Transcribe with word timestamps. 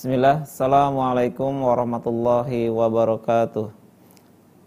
Bismillah, 0.00 0.48
Assalamualaikum 0.48 1.60
warahmatullahi 1.60 2.72
wabarakatuh. 2.72 3.68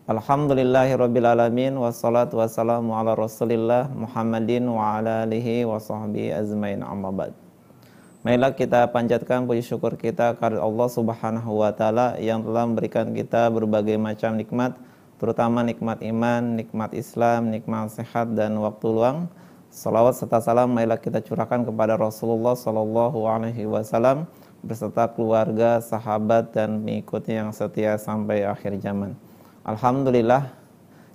Alhamdulillahi 0.05 0.93
rabbil 0.93 1.25
alamin 1.25 1.73
Wassalatu 1.73 2.37
wassalamu 2.37 2.93
ala 2.93 3.17
rasulillah 3.17 3.89
Muhammadin 3.97 4.61
wa 4.69 5.01
ala 5.01 5.25
alihi 5.25 5.65
wa 5.65 5.81
sahbihi 5.81 6.37
azmain 6.37 6.85
amma 6.85 7.09
ba'd. 7.09 7.33
Marilah 8.21 8.53
kita 8.53 8.85
panjatkan 8.93 9.49
puji 9.49 9.65
syukur 9.65 9.97
kita 9.97 10.37
kepada 10.37 10.61
Allah 10.61 10.85
subhanahu 10.93 11.65
wa 11.65 11.73
ta'ala 11.73 12.21
Yang 12.21 12.53
telah 12.53 12.63
memberikan 12.69 13.09
kita 13.17 13.49
berbagai 13.49 13.97
macam 13.97 14.37
nikmat 14.37 14.77
Terutama 15.17 15.65
nikmat 15.65 16.05
iman, 16.13 16.61
nikmat 16.61 16.93
Islam, 16.93 17.49
nikmat 17.49 17.89
sehat 17.89 18.37
dan 18.37 18.53
waktu 18.61 18.85
luang. 18.85 19.33
Salawat 19.73 20.13
serta 20.13 20.45
salam 20.45 20.69
marilah 20.69 21.01
kita 21.01 21.25
curahkan 21.25 21.65
kepada 21.65 21.97
Rasulullah 21.97 22.53
Sallallahu 22.53 23.25
Alaihi 23.25 23.65
Wasallam 23.65 24.29
beserta 24.63 25.11
keluarga, 25.11 25.83
sahabat, 25.83 26.55
dan 26.55 26.79
mengikuti 26.79 27.35
yang 27.35 27.51
setia 27.51 27.99
sampai 27.99 28.47
akhir 28.47 28.79
zaman. 28.79 29.13
Alhamdulillah, 29.67 30.55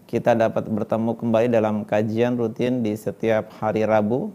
kita 0.04 0.36
dapat 0.36 0.68
bertemu 0.68 1.16
kembali 1.16 1.48
dalam 1.48 1.82
kajian 1.88 2.36
rutin 2.36 2.84
di 2.84 2.92
setiap 2.92 3.48
hari 3.56 3.88
Rabu, 3.88 4.30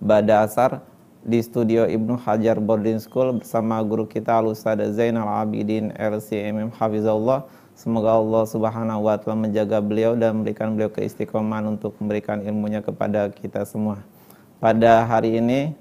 pada 0.00 0.48
asar, 0.48 0.80
di 1.24 1.40
studio 1.40 1.88
Ibnu 1.88 2.20
Hajar 2.20 2.60
Boarding 2.60 3.00
School 3.00 3.40
bersama 3.40 3.80
guru 3.80 4.04
kita 4.04 4.36
Al-Ustaz 4.36 4.76
Zainal 4.92 5.24
Abidin 5.24 5.88
LCMM 5.96 6.68
Hafizullah. 6.76 7.48
Semoga 7.72 8.20
Allah 8.20 8.44
Subhanahu 8.44 9.08
wa 9.08 9.16
taala 9.16 9.48
menjaga 9.48 9.80
beliau 9.80 10.12
dan 10.14 10.38
memberikan 10.38 10.76
beliau 10.76 10.92
keistiqomahan 10.92 11.74
untuk 11.74 11.96
memberikan 11.96 12.44
ilmunya 12.44 12.84
kepada 12.84 13.32
kita 13.32 13.64
semua. 13.64 14.04
Pada 14.60 15.08
hari 15.08 15.40
ini 15.40 15.72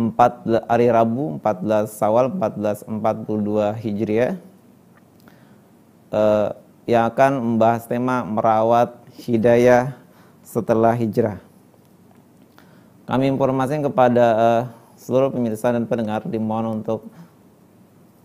4 0.00 0.64
hari 0.64 0.88
Rabu 0.88 1.36
14 1.44 1.92
Sawal 1.92 2.32
1442 2.32 3.84
Hijriah 3.84 4.40
uh, 6.08 6.56
yang 6.88 7.04
akan 7.12 7.32
membahas 7.36 7.84
tema 7.84 8.24
merawat 8.24 8.96
hidayah 9.20 9.92
setelah 10.40 10.96
hijrah. 10.96 11.36
Kami 13.04 13.28
informasikan 13.28 13.84
kepada 13.84 14.26
uh, 14.34 14.62
seluruh 14.96 15.28
pemirsa 15.28 15.68
dan 15.68 15.84
pendengar 15.84 16.24
dimohon 16.24 16.80
untuk 16.80 17.04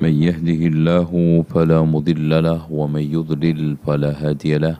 من 0.00 0.12
يهده 0.14 0.60
الله 0.70 1.10
فلا 1.50 1.82
مضل 1.82 2.30
له 2.30 2.60
ومن 2.70 3.02
يضلل 3.02 3.76
فلا 3.82 4.12
هادي 4.14 4.62
له. 4.62 4.78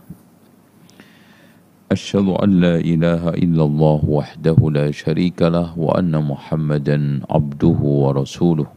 أشهد 1.91 2.29
أن 2.39 2.51
لا 2.63 2.77
إله 2.79 3.23
إلا 3.43 3.65
الله 3.67 4.01
وحده 4.07 4.59
لا 4.71 4.95
شريك 4.95 5.43
له 5.43 5.75
وأن 5.75 6.15
محمدا 6.15 7.27
عبده 7.27 7.79
ورسوله. 7.83 8.69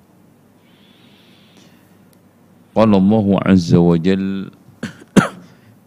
قال 2.74 2.92
الله 2.96 3.28
عز 3.46 3.74
وجل 3.76 4.50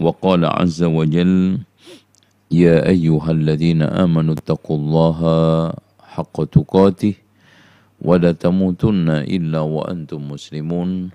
وقال 0.00 0.44
عز 0.44 0.82
وجل 0.82 1.58
يا 2.50 2.88
أيها 2.88 3.30
الذين 3.30 3.82
آمنوا 3.82 4.34
اتقوا 4.34 4.76
الله 4.76 5.18
حق 6.02 6.44
تقاته 6.44 7.14
ولا 8.02 8.32
تموتن 8.32 9.08
إلا 9.10 9.60
وأنتم 9.60 10.20
مسلمون. 10.28 11.10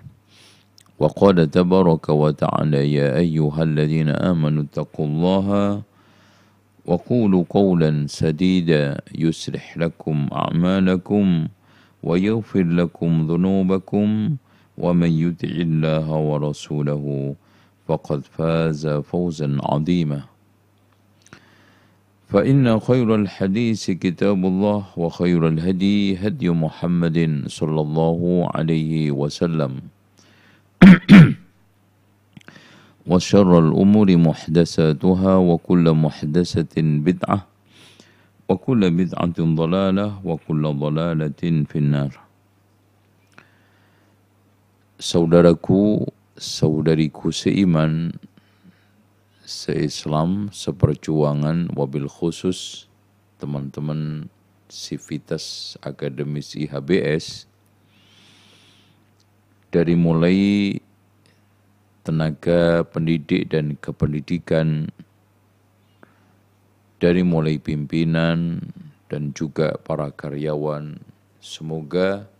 وقال 0.98 1.50
تبارك 1.50 2.08
وتعالى 2.08 2.92
يا 2.92 3.16
أيها 3.18 3.62
الذين 3.62 4.08
آمنوا 4.08 4.62
اتقوا 4.62 5.06
الله 5.06 5.46
وقولوا 6.86 7.44
قولا 7.50 8.06
سديدا 8.06 9.00
يصلح 9.14 9.78
لكم 9.78 10.28
أعمالكم 10.32 11.46
ويغفر 12.02 12.62
لكم 12.64 13.10
ذنوبكم 13.30 14.36
ومن 14.78 15.10
يطع 15.24 15.48
الله 15.48 16.06
ورسوله 16.10 17.34
فقد 17.92 18.24
فاز 18.24 18.88
فوزا 18.88 19.48
عظيما. 19.60 20.20
فإن 22.32 22.64
خير 22.80 23.14
الحديث 23.14 23.90
كتاب 24.00 24.40
الله 24.46 24.80
وخير 24.96 25.48
الهدي 25.48 26.16
هدي 26.16 26.48
محمد 26.50 27.44
صلى 27.52 27.80
الله 27.80 28.20
عليه 28.54 29.10
وسلم. 29.12 29.72
وشر 33.12 33.50
الأمور 33.58 34.08
محدثاتها 34.16 35.34
وكل 35.36 35.84
محدثة 35.92 36.76
بدعة 36.78 37.38
وكل 38.48 38.82
بدعة 38.90 39.36
ضلالة 39.38 40.06
وكل 40.24 40.62
ضلالة 40.84 41.42
في 41.68 41.76
النار. 41.76 42.12
Saudaraku, 45.02 46.06
saudariku 46.36 47.28
seiman, 47.28 48.16
seislam, 49.44 50.48
seperjuangan, 50.54 51.72
wabil 51.76 52.08
khusus 52.08 52.88
teman-teman 53.36 54.30
Sivitas 54.72 55.76
Akademis 55.84 56.56
IHBS 56.56 57.44
dari 59.68 59.92
mulai 59.92 60.40
tenaga 62.00 62.80
pendidik 62.88 63.52
dan 63.52 63.76
kependidikan 63.76 64.88
dari 67.02 67.20
mulai 67.20 67.60
pimpinan 67.60 68.64
dan 69.12 69.36
juga 69.36 69.76
para 69.84 70.08
karyawan. 70.08 70.96
Semoga 71.42 72.30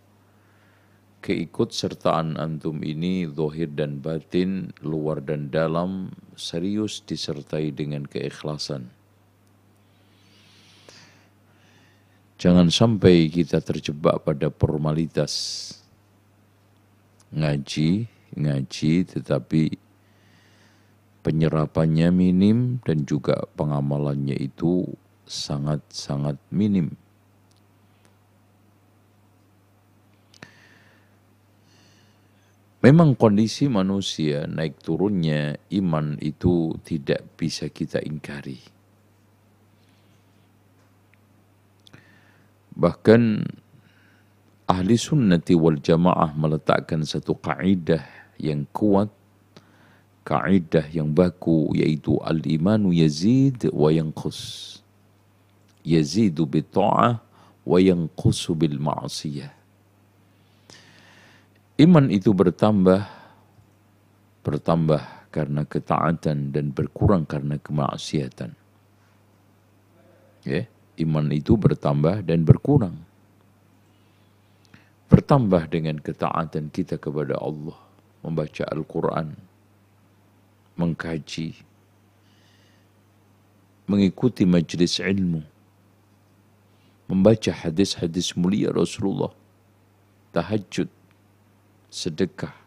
keikutsertaan 1.23 2.35
antum 2.35 2.83
ini 2.83 3.23
zahir 3.31 3.71
dan 3.71 4.03
batin, 4.03 4.75
luar 4.83 5.23
dan 5.23 5.47
dalam 5.47 6.11
serius 6.35 6.99
disertai 6.99 7.71
dengan 7.71 8.03
keikhlasan. 8.03 8.91
Jangan 12.35 12.67
sampai 12.67 13.31
kita 13.31 13.63
terjebak 13.63 14.27
pada 14.27 14.51
formalitas 14.51 15.31
ngaji, 17.31 18.11
ngaji 18.35 18.93
tetapi 19.07 19.79
penyerapannya 21.23 22.11
minim 22.11 22.83
dan 22.83 23.07
juga 23.07 23.47
pengamalannya 23.55 24.35
itu 24.35 24.83
sangat-sangat 25.23 26.35
minim. 26.51 26.91
Memang 32.83 33.15
kondisi 33.15 33.71
manusia 33.71 34.43
naik 34.43 34.83
turunnya 34.83 35.55
iman 35.71 36.19
itu 36.19 36.75
tidak 36.83 37.23
bisa 37.39 37.71
kita 37.71 38.03
ingkari. 38.03 38.59
Bahkan 42.75 43.21
ahli 44.67 44.99
sunnati 44.99 45.55
wal 45.55 45.79
jamaah 45.79 46.35
meletakkan 46.35 47.07
satu 47.07 47.39
kaidah 47.39 48.03
yang 48.35 48.67
kuat, 48.75 49.07
kaidah 50.27 50.83
yang 50.91 51.15
baku 51.15 51.71
yaitu 51.71 52.19
al-imanu 52.19 52.91
yazid 52.91 53.63
wa 53.71 53.95
yanqus. 53.95 54.83
Yazidu 55.87 56.43
bi 56.43 56.59
ta'ah 56.59 57.23
wa 57.63 57.77
yanqusu 57.79 58.59
bil 58.59 58.75
ma'siyah 58.75 59.62
Iman 61.73 62.13
itu 62.13 62.37
bertambah, 62.37 63.01
bertambah 64.45 65.01
karena 65.33 65.65
ketaatan 65.65 66.53
dan 66.53 66.69
berkurang 66.69 67.25
karena 67.25 67.57
kemaksiatan. 67.57 68.53
Ya, 70.45 70.69
iman 71.01 71.33
itu 71.33 71.57
bertambah 71.57 72.21
dan 72.29 72.45
berkurang. 72.45 72.93
Bertambah 75.09 75.65
dengan 75.73 75.97
ketaatan 75.97 76.69
kita 76.69 77.01
kepada 77.01 77.41
Allah, 77.41 77.77
membaca 78.21 78.69
Al-Quran, 78.69 79.33
mengkaji, 80.77 81.57
mengikuti 83.89 84.45
majlis 84.45 85.01
ilmu, 85.01 85.41
membaca 87.09 87.49
hadis-hadis 87.49 88.37
mulia 88.37 88.69
Rasulullah, 88.69 89.33
tahajud, 90.37 90.89
sedekah, 91.93 92.57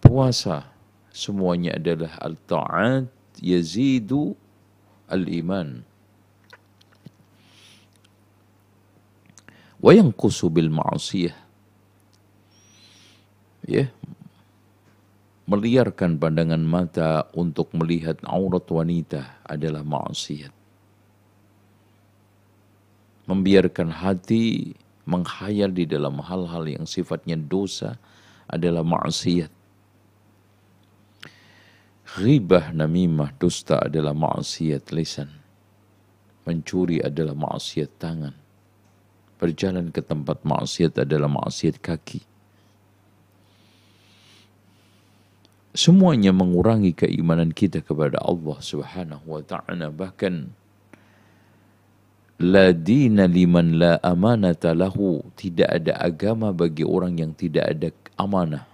puasa, 0.00 0.64
semuanya 1.12 1.76
adalah 1.76 2.16
al-ta'at 2.24 3.12
yazidu 3.44 4.32
al-iman. 5.12 5.84
Wa 9.76 9.92
yanqusu 9.92 10.48
bil 10.48 10.72
ma'asiyah. 10.72 11.36
Ya. 13.68 13.92
Meliarkan 15.46 16.18
pandangan 16.18 16.64
mata 16.64 17.28
untuk 17.36 17.70
melihat 17.76 18.18
aurat 18.26 18.66
wanita 18.66 19.44
adalah 19.46 19.84
maksiat. 19.86 20.50
Membiarkan 23.30 23.90
hati 23.94 24.74
menghayal 25.06 25.70
di 25.70 25.86
dalam 25.86 26.18
hal-hal 26.18 26.66
yang 26.66 26.84
sifatnya 26.84 27.38
dosa 27.38 27.96
adalah 28.50 28.82
maksiat. 28.82 29.50
Ghibah 32.16 32.70
namimah 32.74 33.34
dusta 33.38 33.82
adalah 33.82 34.14
maksiat 34.14 34.90
lisan. 34.94 35.30
Mencuri 36.46 37.02
adalah 37.02 37.34
maksiat 37.34 37.90
tangan. 37.98 38.34
Berjalan 39.36 39.90
ke 39.90 40.02
tempat 40.02 40.46
maksiat 40.46 41.02
adalah 41.02 41.26
maksiat 41.26 41.82
kaki. 41.82 42.22
Semuanya 45.76 46.32
mengurangi 46.32 46.96
keimanan 46.96 47.52
kita 47.52 47.84
kepada 47.84 48.16
Allah 48.24 48.56
Subhanahu 48.64 49.28
wa 49.28 49.42
taala 49.44 49.92
bahkan 49.92 50.56
La 52.36 52.68
dina 52.68 53.24
liman 53.24 53.80
la 53.80 53.96
amanata 54.04 54.76
lahu. 54.76 55.24
Tidak 55.32 55.64
ada 55.64 55.96
agama 55.96 56.52
bagi 56.52 56.84
orang 56.84 57.16
yang 57.16 57.32
tidak 57.32 57.64
ada 57.64 57.88
amanah. 58.20 58.68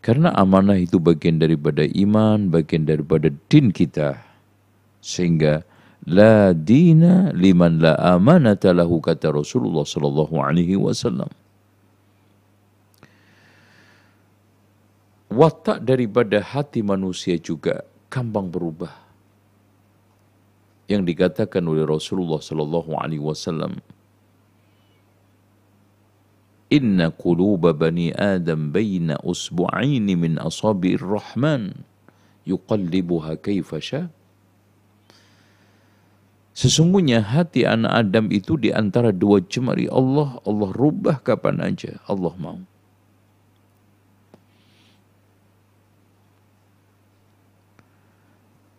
Karena 0.00 0.32
amanah 0.32 0.80
itu 0.80 0.96
bagian 0.96 1.36
daripada 1.36 1.84
iman, 1.84 2.48
bagian 2.48 2.88
daripada 2.88 3.28
din 3.52 3.68
kita. 3.68 4.16
Sehingga 5.04 5.60
la 6.08 6.56
dina 6.56 7.28
liman 7.36 7.76
la 7.84 7.92
amanata 8.16 8.72
lahu 8.72 9.04
kata 9.04 9.28
Rasulullah 9.36 9.84
sallallahu 9.84 10.32
alaihi 10.40 10.80
wasallam. 10.80 11.28
Watak 15.28 15.84
daripada 15.84 16.40
hati 16.40 16.80
manusia 16.80 17.36
juga 17.36 17.84
kambang 18.08 18.48
berubah 18.48 19.07
yang 20.88 21.04
dikatakan 21.04 21.62
oleh 21.68 21.84
Rasulullah 21.84 22.40
sallallahu 22.40 22.96
alaihi 22.96 23.22
wasallam 23.22 23.78
Inna 26.68 27.08
quluba 27.08 27.72
bani 27.72 28.12
Adam 28.12 28.68
baina 28.68 29.16
usbu'aini 29.24 30.12
min 30.16 30.36
asabi'ir 30.36 31.00
rahman 31.00 31.72
yuqallibuha 32.44 33.40
kaifa 33.40 33.80
sya 33.80 34.02
Sesungguhnya 36.58 37.22
hati 37.22 37.62
anak 37.62 38.10
Adam 38.10 38.34
itu 38.34 38.58
di 38.58 38.74
antara 38.74 39.14
dua 39.14 39.38
jemari 39.38 39.86
Allah, 39.86 40.42
Allah 40.42 40.70
rubah 40.74 41.22
kapan 41.22 41.62
aja 41.62 42.02
Allah 42.10 42.34
mau. 42.34 42.58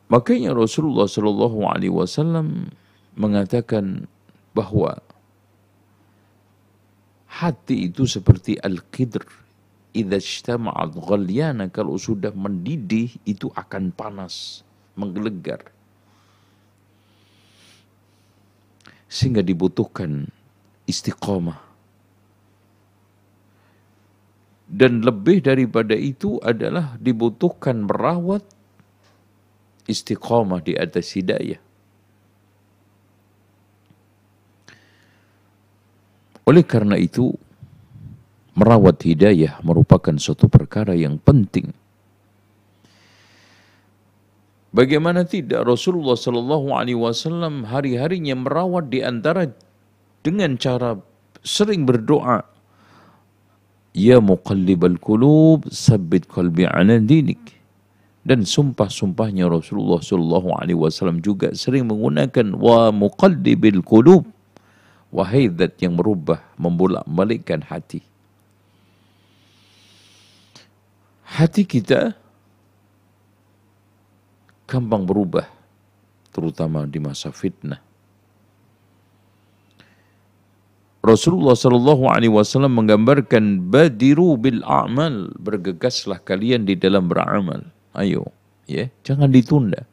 Makanya 0.10 0.58
Rasulullah 0.58 1.06
Shallallahu 1.06 1.70
Alaihi 1.70 1.94
Wasallam 1.94 2.74
mengatakan 3.14 4.10
bahwa 4.58 4.98
hati 7.30 7.94
itu 7.94 8.10
seperti 8.10 8.58
al-qidr. 8.58 9.22
Idza 9.90 10.22
ijtama'at 10.22 10.98
ghalyana 10.98 11.70
kalau 11.70 11.98
sudah 11.98 12.30
mendidih 12.34 13.10
itu 13.26 13.50
akan 13.54 13.90
panas, 13.94 14.66
menggelegar. 14.94 15.66
Sehingga 19.10 19.42
dibutuhkan 19.42 20.30
istiqomah. 20.86 21.58
Dan 24.70 25.01
lebih 25.01 25.42
daripada 25.42 25.98
itu 25.98 26.38
adalah 26.46 26.94
dibutuhkan 27.01 27.89
merawat 27.89 28.46
istiqamah 29.89 30.62
di 30.62 30.77
atas 30.77 31.17
hidayah. 31.17 31.58
Oleh 36.46 36.65
karena 36.65 36.98
itu, 36.98 37.34
merawat 38.58 39.01
hidayah 39.05 39.62
merupakan 39.62 40.13
suatu 40.17 40.50
perkara 40.50 40.98
yang 40.98 41.22
penting. 41.22 41.74
Bagaimana 44.69 45.25
tidak 45.25 45.65
Rasulullah 45.65 46.13
Shallallahu 46.13 46.74
Alaihi 46.74 46.98
Wasallam 46.98 47.65
hari-harinya 47.65 48.38
merawat 48.38 48.93
di 48.93 49.01
antara 49.01 49.50
dengan 50.22 50.58
cara 50.62 50.98
sering 51.41 51.89
berdoa, 51.89 52.46
Ya 53.98 54.22
muqallibal 54.22 55.01
qulub, 55.01 55.65
sabbit 55.74 56.29
qalbi 56.29 56.69
ala 56.69 57.01
dinik. 57.01 57.59
Dan 58.29 58.45
sumpah-sumpahnya 58.45 59.50
Rasulullah 59.50 59.98
Shallallahu 59.98 60.53
Alaihi 60.53 60.77
Wasallam 60.77 61.17
juga 61.17 61.50
sering 61.57 61.89
menggunakan 61.89 62.53
wa 62.53 62.93
muqallibil 62.93 63.81
qulub. 63.81 64.21
Wahai 65.09 65.50
zat 65.50 65.81
yang 65.81 65.98
merubah, 65.98 66.38
membolak-balikkan 66.62 67.65
hati. 67.65 68.05
Hati 71.25 71.65
kita 71.65 72.13
gampang 74.69 75.09
berubah, 75.09 75.50
terutama 76.29 76.86
di 76.86 77.01
masa 77.01 77.33
fitnah. 77.33 77.81
Rasulullah 81.01 81.57
Shallallahu 81.57 82.05
Alaihi 82.13 82.29
Wasallam 82.29 82.77
menggambarkan 82.77 83.74
badiru 83.74 84.38
bil 84.38 84.62
amal 84.69 85.33
bergegaslah 85.41 86.21
kalian 86.21 86.69
di 86.69 86.77
dalam 86.77 87.09
beramal 87.09 87.65
Ayo, 88.00 88.32
ya, 88.63 88.88
jangan 89.03 89.27
ditunda. 89.27 89.84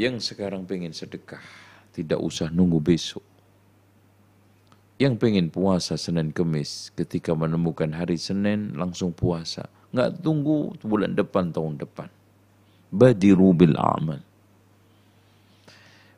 Yang 0.00 0.32
sekarang 0.32 0.64
pengen 0.64 0.96
sedekah, 0.96 1.44
tidak 1.92 2.16
usah 2.24 2.48
nunggu 2.48 2.80
besok. 2.80 3.20
Yang 4.96 5.20
pengen 5.20 5.52
puasa 5.52 6.00
Senin 6.00 6.32
Kemis, 6.32 6.88
ketika 6.96 7.36
menemukan 7.36 7.92
hari 7.92 8.16
Senin 8.16 8.72
langsung 8.80 9.12
puasa. 9.12 9.68
Nggak 9.92 10.24
tunggu 10.24 10.72
bulan 10.80 11.12
depan, 11.12 11.52
tahun 11.52 11.76
depan. 11.76 12.08
Badiru 12.88 13.52
bil 13.52 13.76
amal. 13.76 14.24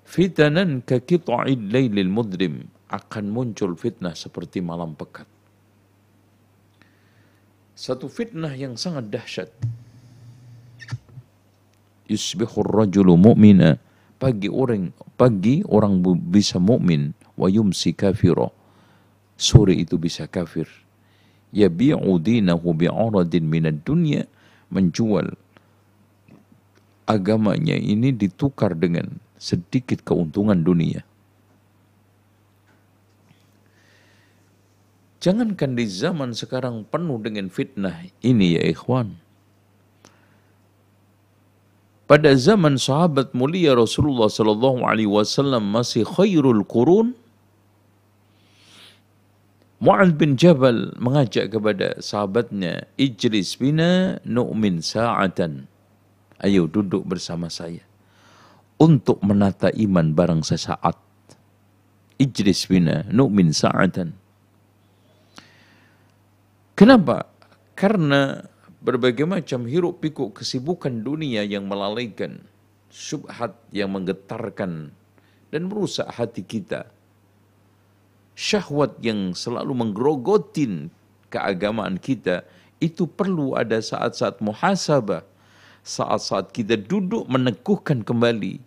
Fitanan 0.07 0.79
ka 0.87 1.03
kita'id 1.03 1.59
laylil 1.75 2.11
mudrim. 2.11 2.71
akan 2.93 3.25
muncul 3.33 3.73
fitnah 3.73 4.12
seperti 4.12 4.61
malam 4.61 4.93
pekat. 4.93 5.25
Satu 7.83 8.07
fitnah 8.07 8.55
yang 8.55 8.79
sangat 8.79 9.11
dahsyat. 9.11 9.51
Yusbihur 12.07 12.71
rajulu 12.71 13.19
mu'mina. 13.19 13.83
Pagi 14.23 14.47
orang 14.47 14.95
pagi 15.19 15.67
orang 15.67 15.99
bisa 16.31 16.62
mukmin 16.62 17.11
wa 17.35 17.51
yumsi 17.51 17.91
kafira. 17.91 18.55
Sore 19.35 19.75
itu 19.75 19.99
bisa 19.99 20.31
kafir. 20.31 20.71
Yabi'u 21.51 22.23
dinahu 22.23 22.71
bi'aradin 22.71 23.51
minad 23.51 23.83
dunya 23.83 24.31
menjual 24.71 25.35
agamanya 27.11 27.75
ini 27.75 28.15
ditukar 28.15 28.79
dengan 28.79 29.19
sedikit 29.43 30.07
keuntungan 30.07 30.62
dunia. 30.62 31.03
Jangankan 35.23 35.79
di 35.79 35.87
zaman 35.87 36.35
sekarang 36.35 36.83
penuh 36.83 37.23
dengan 37.23 37.47
fitnah 37.47 38.11
ini 38.26 38.59
ya 38.59 38.62
ikhwan. 38.75 39.23
Pada 42.11 42.35
zaman 42.35 42.75
sahabat 42.75 43.31
mulia 43.31 43.79
Rasulullah 43.79 44.26
sallallahu 44.26 44.83
alaihi 44.83 45.07
wasallam 45.07 45.62
masih 45.71 46.02
khairul 46.02 46.67
qurun 46.67 47.14
Mu'ad 49.83 50.14
bin 50.14 50.38
Jabal 50.38 50.95
mengajak 50.95 51.50
kepada 51.50 51.99
sahabatnya, 51.99 52.87
Ijlis 52.95 53.59
bina 53.59 54.23
nu'min 54.23 54.79
sa'atan. 54.79 55.67
Ayo 56.38 56.71
duduk 56.71 57.02
bersama 57.02 57.50
saya. 57.50 57.83
Untuk 58.79 59.19
menata 59.26 59.75
iman 59.75 60.14
barang 60.14 60.47
sesaat. 60.47 60.95
Ijlis 62.14 62.71
bina 62.71 63.02
nu'min 63.11 63.50
sa'atan. 63.50 64.22
Kenapa? 66.83 67.31
Karena 67.79 68.43
berbagai 68.83 69.23
macam 69.23 69.71
hiruk 69.71 70.03
pikuk 70.03 70.43
kesibukan 70.43 70.91
dunia 70.91 71.47
yang 71.47 71.71
melalaikan, 71.71 72.43
subhat 72.91 73.55
yang 73.71 73.95
menggetarkan 73.95 74.91
dan 75.55 75.62
merusak 75.71 76.11
hati 76.11 76.43
kita. 76.43 76.91
Syahwat 78.35 78.99
yang 78.99 79.31
selalu 79.31 79.79
menggerogotin 79.79 80.91
keagamaan 81.31 82.03
kita, 82.03 82.43
itu 82.83 83.07
perlu 83.07 83.55
ada 83.55 83.79
saat-saat 83.79 84.43
muhasabah, 84.43 85.23
saat-saat 85.87 86.51
kita 86.51 86.83
duduk 86.83 87.31
meneguhkan 87.31 88.03
kembali 88.03 88.59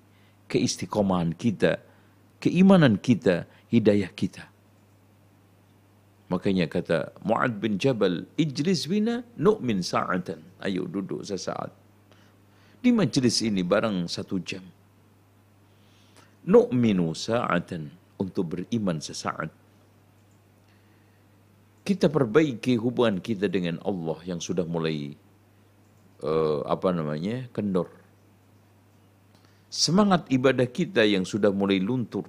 keistiqomahan 0.47 1.35
kita, 1.35 1.83
keimanan 2.39 2.95
kita, 2.95 3.43
hidayah 3.67 4.15
kita. 4.15 4.54
Makanya 6.25 6.65
kata 6.65 7.13
Mu'ad 7.21 7.61
bin 7.61 7.77
Jabal, 7.77 8.25
Ijlis 8.33 8.89
bina 8.89 9.21
nu'min 9.37 9.85
sa'atan. 9.85 10.41
Ayo 10.65 10.89
duduk 10.89 11.21
sesaat. 11.21 11.69
Di 12.81 12.89
majlis 12.89 13.45
ini 13.45 13.61
barang 13.61 14.09
satu 14.09 14.41
jam. 14.41 14.65
Nu'minu 16.49 17.13
sa'atan. 17.13 18.05
Untuk 18.15 18.47
beriman 18.47 19.03
sesaat. 19.03 19.51
Kita 21.83 22.07
perbaiki 22.07 22.79
hubungan 22.79 23.19
kita 23.19 23.51
dengan 23.51 23.75
Allah 23.83 24.15
yang 24.23 24.39
sudah 24.39 24.63
mulai 24.63 25.11
uh, 26.23 26.63
apa 26.63 26.95
namanya 26.95 27.51
kendor. 27.51 27.91
Semangat 29.67 30.31
ibadah 30.31 30.63
kita 30.63 31.03
yang 31.03 31.27
sudah 31.27 31.51
mulai 31.51 31.83
luntur. 31.83 32.23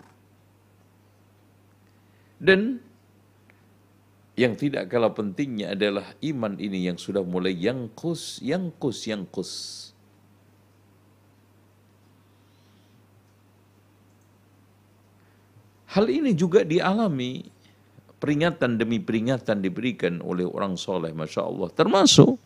Dan 2.43 2.83
yang 4.37 4.52
tidak 4.52 4.93
kalah 4.93 5.16
pentingnya 5.16 5.73
adalah 5.73 6.12
iman 6.21 6.61
ini 6.61 6.93
yang 6.93 7.00
sudah 7.00 7.25
mulai 7.25 7.57
yang 7.57 7.88
kus, 7.97 8.38
yang 8.45 8.69
kus, 8.76 9.09
yang 9.09 9.25
kus. 9.25 9.52
Hal 15.97 16.12
ini 16.12 16.37
juga 16.37 16.61
dialami 16.61 17.49
peringatan 18.21 18.76
demi 18.76 19.00
peringatan 19.00 19.64
diberikan 19.64 20.21
oleh 20.21 20.45
orang 20.45 20.76
soleh, 20.76 21.16
masya 21.16 21.49
Allah. 21.49 21.73
Termasuk 21.73 22.37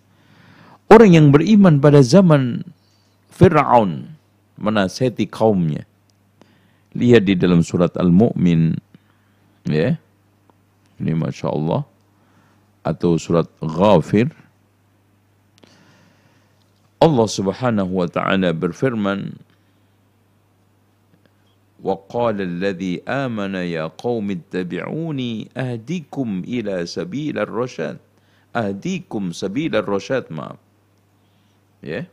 orang 0.86 1.10
yang 1.10 1.26
beriman 1.34 1.82
pada 1.82 1.98
zaman 2.06 2.62
Fir'aun 3.34 4.14
menasihati 4.54 5.26
kaumnya. 5.26 5.82
Lihat 6.94 7.26
di 7.26 7.34
dalam 7.34 7.66
surat 7.66 7.98
Al-Mu'min, 7.98 8.78
ya. 9.66 9.98
Ini 11.00 11.16
Masya 11.16 11.48
Allah. 11.48 11.82
Atau 12.84 13.16
surat 13.16 13.48
Ghafir. 13.60 14.28
Allah 17.00 17.28
subhanahu 17.28 18.04
wa 18.04 18.08
ta'ala 18.08 18.52
berfirman, 18.52 19.32
وقال 21.80 22.40
الذي 22.40 23.08
آمن 23.08 23.54
يا 23.72 23.88
قوم 23.88 24.30
اتبعوني 24.30 25.48
أهديكم 25.56 26.28
إلى 26.44 26.86
سبيل 26.86 27.38
الرشاد 27.38 27.96
أهديكم 28.56 29.32
سبيل 29.32 29.72
الرشاد 29.76 30.28
maaf 30.28 30.60
ya 31.80 32.04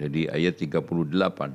jadi 0.00 0.32
ayat 0.32 0.56
38 0.56 1.52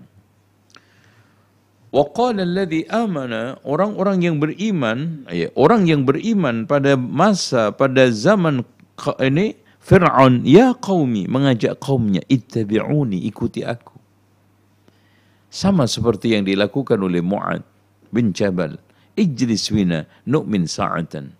Waqala 1.89 2.45
alladhi 2.45 2.85
amana 2.85 3.57
orang-orang 3.65 4.21
yang 4.21 4.37
beriman 4.37 5.25
ya, 5.33 5.49
orang 5.57 5.89
yang 5.89 6.05
beriman 6.05 6.69
pada 6.69 6.93
masa 6.93 7.73
pada 7.73 8.13
zaman 8.13 8.61
ini 9.17 9.57
Fir'aun 9.81 10.45
ya 10.45 10.77
qaumi 10.77 11.25
mengajak 11.25 11.81
kaumnya 11.81 12.21
ittabi'uni 12.29 13.25
ikuti 13.25 13.65
aku. 13.65 13.97
Sama 15.49 15.89
seperti 15.89 16.37
yang 16.37 16.45
dilakukan 16.45 17.01
oleh 17.01 17.25
Mu'ad 17.25 17.65
bin 18.13 18.37
Jabal 18.37 18.77
ijlis 19.17 19.73
wina 19.73 20.05
nu'min 20.29 20.69
sa'atan. 20.69 21.33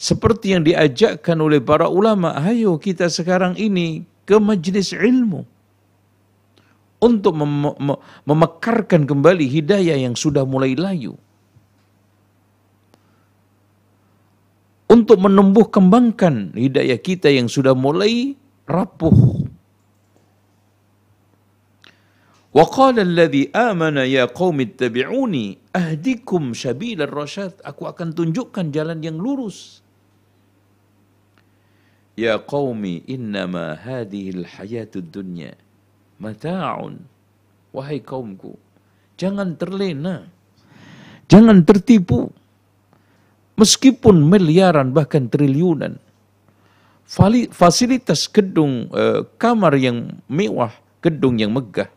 Seperti 0.00 0.56
yang 0.56 0.64
diajakkan 0.64 1.36
oleh 1.36 1.60
para 1.60 1.86
ulama 1.92 2.32
ayo 2.40 2.80
kita 2.80 3.12
sekarang 3.12 3.60
ini 3.60 4.08
ke 4.24 4.40
majlis 4.40 4.96
ilmu 4.96 5.44
untuk 7.00 7.32
mem 7.32 7.72
mem 7.80 7.96
memekarkan 8.28 9.08
kembali 9.08 9.48
hidayah 9.48 9.96
yang 9.96 10.14
sudah 10.14 10.44
mulai 10.44 10.76
layu. 10.76 11.16
Untuk 14.90 15.22
menumbuh 15.22 15.70
kembangkan 15.70 16.52
hidayah 16.52 16.98
kita 17.00 17.32
yang 17.32 17.48
sudah 17.48 17.72
mulai 17.72 18.36
rapuh. 18.68 19.48
Qala 22.50 23.06
alladhi 23.06 23.46
amana 23.54 24.02
ya 24.02 24.26
qaumi 24.26 24.74
ittabi'uni 24.74 25.70
ahdikum 25.70 26.52
sabilal 26.52 27.08
rasyad. 27.08 27.62
Aku 27.62 27.86
akan 27.86 28.12
tunjukkan 28.12 28.74
jalan 28.74 28.98
yang 28.98 29.22
lurus. 29.22 29.80
Ya 32.18 32.42
qaumi 32.42 33.06
innama 33.06 33.78
hadhihi 33.78 34.42
al-hayatud 34.42 35.06
dunya 35.14 35.54
mata'un. 36.20 37.00
Wahai 37.72 38.04
kaumku, 38.04 38.54
jangan 39.16 39.56
terlena. 39.56 40.28
Jangan 41.30 41.62
tertipu. 41.62 42.28
Meskipun 43.54 44.26
miliaran 44.26 44.90
bahkan 44.90 45.30
triliunan. 45.30 45.96
Fasilitas 47.50 48.30
gedung, 48.30 48.86
uh, 48.94 49.26
kamar 49.38 49.74
yang 49.78 50.22
mewah, 50.30 50.70
gedung 51.02 51.38
yang 51.38 51.50
megah, 51.50 51.90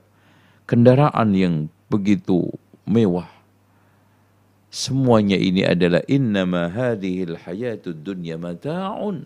kendaraan 0.65 1.33
yang 1.37 1.55
begitu 1.89 2.49
mewah. 2.85 3.29
Semuanya 4.73 5.37
ini 5.37 5.61
adalah 5.61 6.01
innama 6.09 6.65
hadhil 6.65 7.37
hayatud 7.45 8.01
dunya 8.01 8.41
mata'un. 8.41 9.25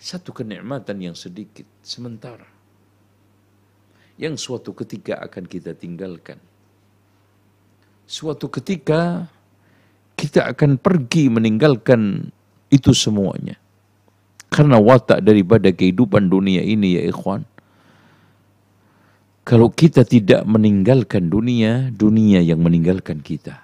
Satu 0.00 0.32
kenikmatan 0.32 1.00
yang 1.00 1.16
sedikit 1.16 1.68
sementara 1.84 2.55
yang 4.16 4.40
suatu 4.40 4.72
ketika 4.72 5.20
akan 5.20 5.44
kita 5.44 5.76
tinggalkan. 5.76 6.40
Suatu 8.08 8.48
ketika 8.48 9.28
kita 10.16 10.48
akan 10.48 10.80
pergi 10.80 11.28
meninggalkan 11.28 12.32
itu 12.72 12.96
semuanya. 12.96 13.60
Karena 14.48 14.80
watak 14.80 15.20
daripada 15.20 15.68
kehidupan 15.68 16.32
dunia 16.32 16.64
ini 16.64 16.96
ya 16.96 17.02
ikhwan. 17.12 17.44
Kalau 19.46 19.70
kita 19.70 20.02
tidak 20.02 20.42
meninggalkan 20.42 21.30
dunia, 21.30 21.92
dunia 21.94 22.42
yang 22.42 22.64
meninggalkan 22.64 23.22
kita. 23.22 23.62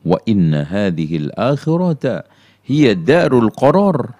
Wa 0.00 0.16
inna 0.24 0.64
hadhihi 0.64 1.28
al-akhirata 1.28 2.24
hiya 2.64 2.96
darul 2.96 3.52
qarar 3.52 4.16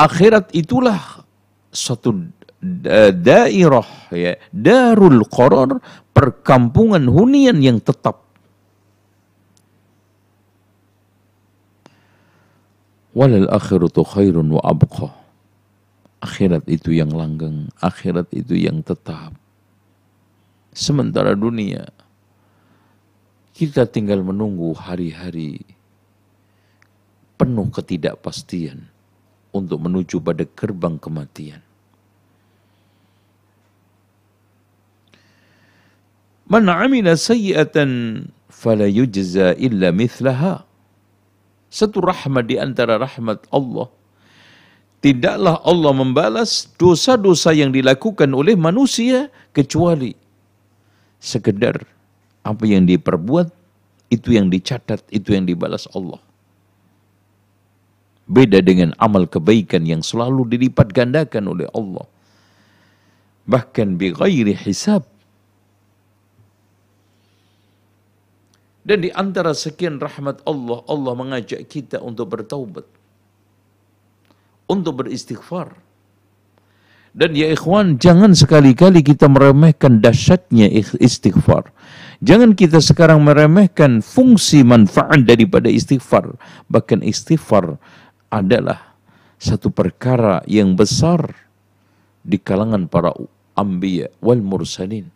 akhirat 0.00 0.48
itulah 0.56 1.20
suatu 1.68 2.32
dairah 3.20 3.88
ya 4.12 4.40
darul 4.48 5.24
qarar 5.28 5.76
perkampungan 6.16 7.04
hunian 7.04 7.60
yang 7.60 7.76
tetap. 7.80 8.24
Walal 13.12 13.50
akhiratu 13.50 14.06
khairun 14.06 14.56
wa 14.56 14.62
abqa. 14.64 15.12
Akhirat 16.20 16.68
itu 16.68 16.92
yang 16.92 17.10
langgeng 17.16 17.72
akhirat 17.80 18.28
itu 18.36 18.54
yang 18.56 18.84
tetap. 18.84 19.32
Sementara 20.70 21.32
dunia 21.34 21.88
kita 23.56 23.88
tinggal 23.88 24.22
menunggu 24.22 24.70
hari-hari 24.76 25.64
penuh 27.40 27.72
ketidakpastian 27.72 28.89
untuk 29.50 29.82
menuju 29.82 30.22
pada 30.22 30.46
gerbang 30.54 30.96
kematian 31.00 31.60
Man 36.50 36.66
amila 36.66 37.14
sayyi'atan 37.14 38.26
fala 38.50 38.90
yujza 38.90 39.54
illa 39.54 39.94
mithlaha. 39.94 40.66
Satu 41.70 42.02
rahmat 42.02 42.50
di 42.50 42.58
antara 42.58 42.98
rahmat 42.98 43.46
Allah. 43.54 43.86
Tidaklah 44.98 45.62
Allah 45.62 45.92
membalas 45.94 46.66
dosa-dosa 46.74 47.54
yang 47.54 47.70
dilakukan 47.70 48.26
oleh 48.34 48.58
manusia 48.58 49.30
kecuali 49.54 50.12
sekedar 51.22 51.86
apa 52.42 52.64
yang 52.66 52.82
diperbuat 52.84 53.54
itu 54.10 54.34
yang 54.34 54.50
dicatat, 54.50 55.06
itu 55.14 55.30
yang 55.30 55.46
dibalas 55.46 55.86
Allah. 55.94 56.18
Beda 58.30 58.62
dengan 58.62 58.94
amal 59.02 59.26
kebaikan 59.26 59.82
yang 59.82 60.06
selalu 60.06 60.46
dilipat 60.46 60.94
gandakan 60.94 61.50
oleh 61.50 61.66
Allah. 61.74 62.06
Bahkan 63.50 63.98
bi 63.98 64.14
ghairi 64.14 64.54
hisab 64.54 65.02
Dan 68.80 69.04
di 69.04 69.10
antara 69.12 69.52
sekian 69.52 70.00
rahmat 70.00 70.40
Allah, 70.48 70.80
Allah 70.88 71.12
mengajak 71.12 71.68
kita 71.68 72.00
untuk 72.00 72.32
bertaubat. 72.32 72.88
Untuk 74.66 75.04
beristighfar. 75.04 75.76
Dan 77.10 77.34
ya 77.34 77.50
ikhwan, 77.50 77.98
jangan 77.98 78.34
sekali-kali 78.38 79.02
kita 79.02 79.26
meremehkan 79.26 79.98
dahsyatnya 79.98 80.70
istighfar. 81.02 81.74
Jangan 82.22 82.54
kita 82.54 82.78
sekarang 82.78 83.22
meremehkan 83.26 83.98
fungsi 83.98 84.62
manfaat 84.62 85.26
daripada 85.26 85.66
istighfar. 85.66 86.38
Bahkan 86.70 87.02
istighfar 87.02 87.82
adalah 88.30 88.94
satu 89.36 89.68
perkara 89.68 90.40
yang 90.46 90.78
besar 90.78 91.34
di 92.22 92.38
kalangan 92.38 92.86
para 92.86 93.10
ambiya 93.58 94.08
wal 94.22 94.40
mursalin. 94.40 95.10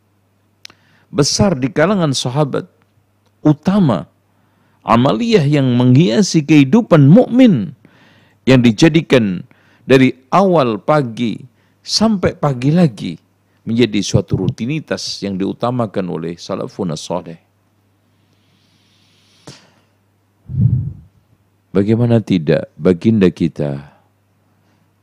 Besar 1.15 1.55
di 1.55 1.71
kalangan 1.71 2.11
sahabat 2.11 2.67
utama, 3.47 4.11
amaliyah 4.83 5.47
yang 5.47 5.69
menghiasi 5.79 6.43
kehidupan 6.43 7.07
mukmin 7.07 7.79
yang 8.45 8.61
dijadikan 8.61 9.47
dari 9.87 10.17
awal 10.35 10.81
pagi 10.83 11.39
sampai 11.85 12.35
pagi 12.35 12.75
lagi 12.75 13.15
menjadi 13.65 14.01
suatu 14.05 14.45
rutinitas 14.45 15.23
yang 15.25 15.41
diutamakan 15.41 16.05
oleh 16.09 16.35
salafun 16.37 16.93
saleh. 16.97 17.41
Bagaimana 21.75 22.23
tidak 22.23 22.71
baginda 22.79 23.27
kita 23.35 23.99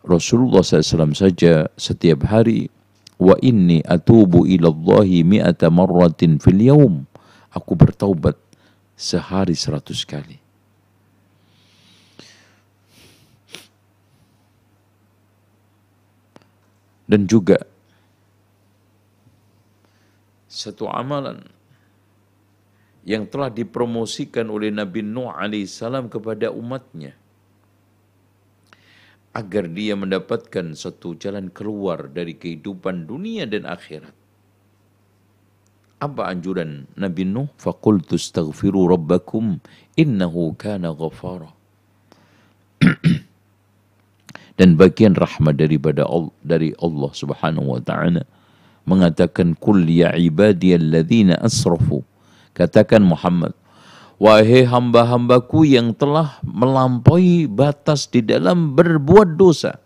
Rasulullah 0.07 0.63
SAW 0.63 1.11
saja 1.11 1.67
setiap 1.75 2.23
hari 2.31 2.71
wa 3.19 3.35
inni 3.43 3.83
atubu 3.83 4.47
ila 4.47 4.71
Allahi 4.71 5.19
mi'ata 5.27 5.67
marratin 5.67 6.39
fil 6.39 6.63
yawm 6.63 7.03
aku 7.51 7.75
bertaubat 7.75 8.39
sehari 8.95 9.51
seratus 9.51 10.07
kali. 10.07 10.39
Dan 17.03 17.27
juga 17.27 17.59
satu 20.47 20.87
amalan 20.87 21.50
yang 23.01 23.25
telah 23.25 23.49
dipromosikan 23.49 24.45
oleh 24.49 24.69
Nabi 24.69 25.01
Nuh 25.01 25.33
alaihissalam 25.33 26.09
kepada 26.09 26.53
umatnya 26.53 27.17
agar 29.31 29.71
dia 29.71 29.95
mendapatkan 29.95 30.75
satu 30.75 31.15
jalan 31.15 31.47
keluar 31.49 32.11
dari 32.11 32.35
kehidupan 32.35 33.07
dunia 33.07 33.47
dan 33.47 33.63
akhirat. 33.63 34.11
Apa 36.01 36.33
anjuran 36.33 36.89
Nabi 36.97 37.23
Nuh? 37.23 37.47
Faqultu 37.55 38.17
astaghfiru 38.19 38.91
rabbakum 38.91 39.61
innahu 39.95 40.51
kana 40.57 40.91
ghafara. 40.91 41.53
Dan 44.59 44.75
bagian 44.77 45.15
rahmat 45.15 45.57
daripada 45.57 46.03
Allah, 46.05 46.33
dari 46.43 46.75
Allah 46.81 47.11
Subhanahu 47.13 47.77
wa 47.77 47.81
taala 47.81 48.25
mengatakan 48.83 49.55
kul 49.55 49.85
ya 49.85 50.11
ibadiyalladzina 50.17 51.39
asrafu. 51.39 52.03
Katakan 52.51 53.03
Muhammad, 53.03 53.55
wahai 54.19 54.67
hamba-hambaku 54.67 55.63
yang 55.67 55.95
telah 55.95 56.39
melampaui 56.43 57.47
batas 57.47 58.07
di 58.11 58.19
dalam 58.21 58.75
berbuat 58.75 59.39
dosa 59.39 59.79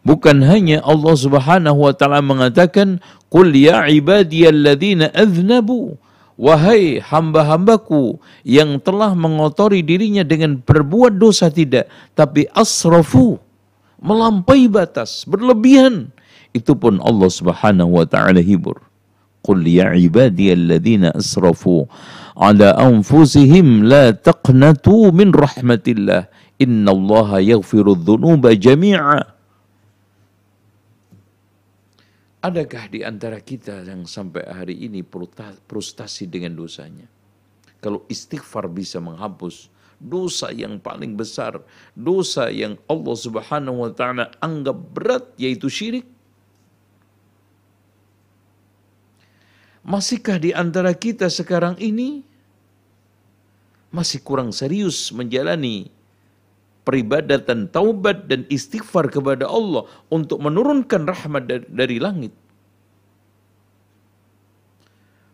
Bukan 0.00 0.40
hanya 0.48 0.80
Allah 0.80 1.12
Subhanahu 1.12 1.84
wa 1.84 1.92
taala 1.92 2.24
mengatakan, 2.24 3.04
"Qul 3.28 3.52
ya 3.52 3.84
ibadiyalladzina 3.88 5.12
aznabu" 5.12 6.00
Wahai 6.40 7.04
hamba-hambaku 7.04 8.16
yang 8.48 8.80
telah 8.80 9.12
mengotori 9.12 9.84
dirinya 9.84 10.24
dengan 10.24 10.56
berbuat 10.64 11.20
dosa 11.20 11.52
tidak, 11.52 11.92
tapi 12.16 12.48
asrafu, 12.56 13.36
melampaui 14.00 14.64
batas, 14.64 15.28
berlebihan. 15.28 16.08
Itu 16.56 16.80
pun 16.80 16.96
Allah 17.04 17.28
Subhanahu 17.28 17.92
wa 17.92 18.08
taala 18.08 18.40
hibur. 18.40 18.80
Qul 19.40 19.64
ya 19.64 19.96
ibadiyalladzina 19.96 21.16
asrafu 21.16 21.88
ala 22.36 22.76
anfusihim 22.76 23.88
la 23.88 24.12
taqnatu 24.12 25.12
min 25.16 25.32
rahmatillah. 25.32 26.28
Innallaha 26.60 27.40
yaghfiru 27.40 27.96
dzunuba 27.96 28.52
jami'a. 28.52 29.24
Adakah 32.40 32.88
di 32.88 33.04
antara 33.04 33.40
kita 33.40 33.84
yang 33.84 34.08
sampai 34.08 34.44
hari 34.48 34.76
ini 34.88 35.04
frustasi 35.68 36.24
dengan 36.24 36.56
dosanya? 36.56 37.04
Kalau 37.80 38.04
istighfar 38.08 38.68
bisa 38.68 39.00
menghapus 39.00 39.72
dosa 40.00 40.48
yang 40.48 40.80
paling 40.80 41.16
besar, 41.16 41.60
dosa 41.92 42.48
yang 42.48 42.80
Allah 42.88 43.16
Subhanahu 43.16 43.84
wa 43.84 43.92
taala 43.92 44.32
anggap 44.40 44.76
berat 44.96 45.24
yaitu 45.36 45.68
syirik. 45.68 46.08
Masihkah 49.80 50.36
di 50.36 50.52
antara 50.52 50.92
kita 50.92 51.32
sekarang 51.32 51.80
ini 51.80 52.20
masih 53.90 54.22
kurang 54.22 54.54
serius 54.54 55.10
menjalani 55.10 55.90
peribadatan 56.86 57.68
taubat 57.68 58.28
dan 58.28 58.46
istighfar 58.48 59.12
kepada 59.12 59.48
Allah 59.48 59.86
untuk 60.08 60.40
menurunkan 60.40 61.04
rahmat 61.04 61.42
dari, 61.68 61.96
langit. 62.00 62.32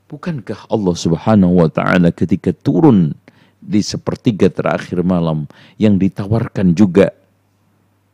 Bukankah 0.07 0.71
Allah 0.71 0.95
Subhanahu 0.95 1.67
wa 1.67 1.71
taala 1.71 2.15
ketika 2.15 2.55
turun 2.55 3.19
di 3.59 3.83
sepertiga 3.83 4.47
terakhir 4.47 5.03
malam 5.03 5.51
yang 5.83 5.99
ditawarkan 5.99 6.79
juga 6.79 7.11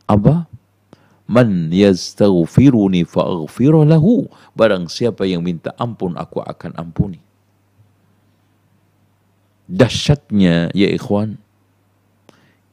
apa? 0.09 0.49
Man 1.23 1.71
yastaghfiruni 1.71 3.07
fa'aghfir 3.07 3.73
lahu. 3.87 4.27
Barang 4.53 4.91
siapa 4.91 5.23
yang 5.23 5.41
minta 5.43 5.71
ampun 5.79 6.19
aku 6.19 6.43
akan 6.43 6.75
ampuni. 6.75 7.23
Dahsyatnya 9.63 10.75
ya 10.75 10.87
ikhwan, 10.91 11.39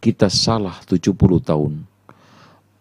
kita 0.03 0.27
salah 0.27 0.83
70 0.83 1.15
tahun, 1.39 1.87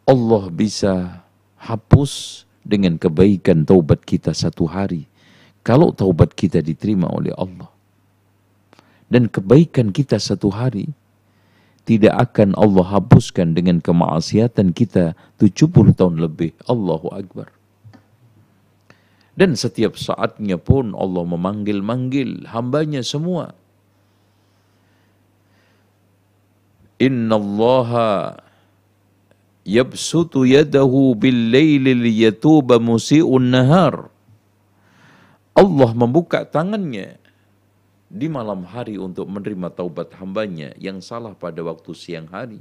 Allah 0.09 0.43
bisa 0.49 1.21
hapus 1.61 2.43
dengan 2.65 2.97
kebaikan 2.97 3.61
taubat 3.61 4.01
kita 4.01 4.33
satu 4.33 4.65
hari. 4.65 5.05
Kalau 5.61 5.93
taubat 5.93 6.33
kita 6.33 6.65
diterima 6.65 7.05
oleh 7.13 7.29
Allah. 7.37 7.69
Dan 9.09 9.25
kebaikan 9.25 9.89
kita 9.89 10.21
satu 10.21 10.53
hari 10.53 10.93
tidak 11.85 12.31
akan 12.31 12.53
Allah 12.57 12.85
hapuskan 12.99 13.53
dengan 13.53 13.79
kemaksiatan 13.79 14.73
kita 14.73 15.17
70 15.41 15.95
tahun 15.95 16.15
lebih. 16.21 16.55
Allahu 16.69 17.11
Akbar. 17.11 17.51
Dan 19.39 19.55
setiap 19.55 19.95
saatnya 19.95 20.59
pun 20.59 20.91
Allah 20.91 21.23
memanggil-manggil 21.23 22.51
hambanya 22.51 22.99
semua 22.99 23.55
Inna 26.99 27.39
allaha 27.39 28.43
yabsutu 29.63 30.43
yadahu 30.43 31.15
bil 31.15 31.55
laili 31.55 31.95
liyatuba 31.95 32.75
musii'un 32.75 33.55
nahar. 33.55 34.11
Allah 35.55 35.91
membuka 35.95 36.43
tangannya 36.43 37.18
di 38.09 38.25
malam 38.25 38.65
hari 38.65 38.97
untuk 38.97 39.29
menerima 39.29 39.69
taubat 39.69 40.17
hambanya 40.17 40.73
yang 40.81 40.97
salah 40.97 41.37
pada 41.37 41.61
waktu 41.61 41.93
siang 41.93 42.25
hari. 42.25 42.59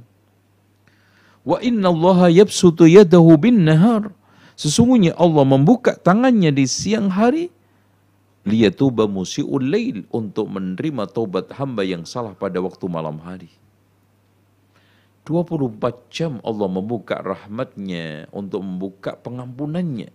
Wa 1.41 1.57
inna 1.65 1.89
Allah 1.89 2.29
yabsutu 2.29 2.85
yadahu 2.85 3.33
bin 3.41 3.65
nahar. 3.65 4.13
Sesungguhnya 4.53 5.17
Allah 5.17 5.43
membuka 5.47 5.97
tangannya 5.97 6.53
di 6.53 6.69
siang 6.69 7.09
hari 7.09 7.49
liyatuba 8.45 9.09
musi'ul 9.09 9.65
lail 9.65 9.97
untuk 10.13 10.47
menerima 10.51 11.09
taubat 11.09 11.49
hamba 11.57 11.81
yang 11.81 12.05
salah 12.05 12.37
pada 12.37 12.61
waktu 12.61 12.85
malam 12.85 13.17
hari. 13.19 13.49
24 15.29 16.09
jam 16.09 16.41
Allah 16.41 16.65
membuka 16.65 17.21
rahmatnya 17.21 18.25
untuk 18.33 18.65
membuka 18.65 19.13
pengampunannya. 19.13 20.09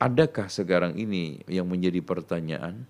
Adakah 0.00 0.48
sekarang 0.48 0.96
ini 0.96 1.44
yang 1.44 1.68
menjadi 1.68 2.00
pertanyaan? 2.00 2.88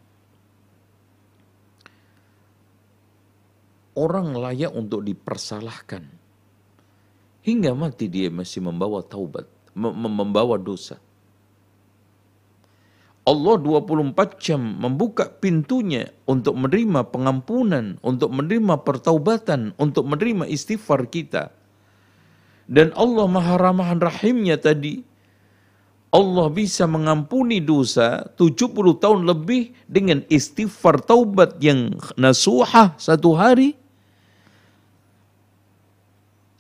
Orang 3.95 4.35
layak 4.35 4.75
untuk 4.75 5.07
dipersalahkan. 5.07 6.03
Hingga 7.45 7.77
mati 7.79 8.11
dia 8.11 8.27
masih 8.33 8.65
membawa 8.65 9.05
taubat, 9.07 9.47
membawa 9.77 10.59
dosa. 10.59 10.99
Allah 13.25 13.57
24 13.57 14.37
jam 14.37 14.61
membuka 14.61 15.33
pintunya 15.33 16.13
untuk 16.29 16.61
menerima 16.61 17.09
pengampunan, 17.09 17.97
untuk 18.05 18.29
menerima 18.37 18.85
pertaubatan, 18.85 19.73
untuk 19.81 20.05
menerima 20.05 20.45
istighfar 20.45 21.09
kita. 21.09 21.49
Dan 22.69 22.93
Allah 22.93 23.25
maha 23.25 23.57
ramahan 23.57 24.01
rahimnya 24.01 24.61
tadi, 24.61 25.01
Allah 26.13 26.47
bisa 26.53 26.85
mengampuni 26.85 27.65
dosa 27.65 28.29
70 28.37 29.03
tahun 29.03 29.21
lebih 29.25 29.73
dengan 29.89 30.21
istighfar 30.29 31.01
taubat 31.03 31.61
yang 31.65 31.97
nasuhah 32.21 32.93
satu 33.01 33.35
hari, 33.35 33.84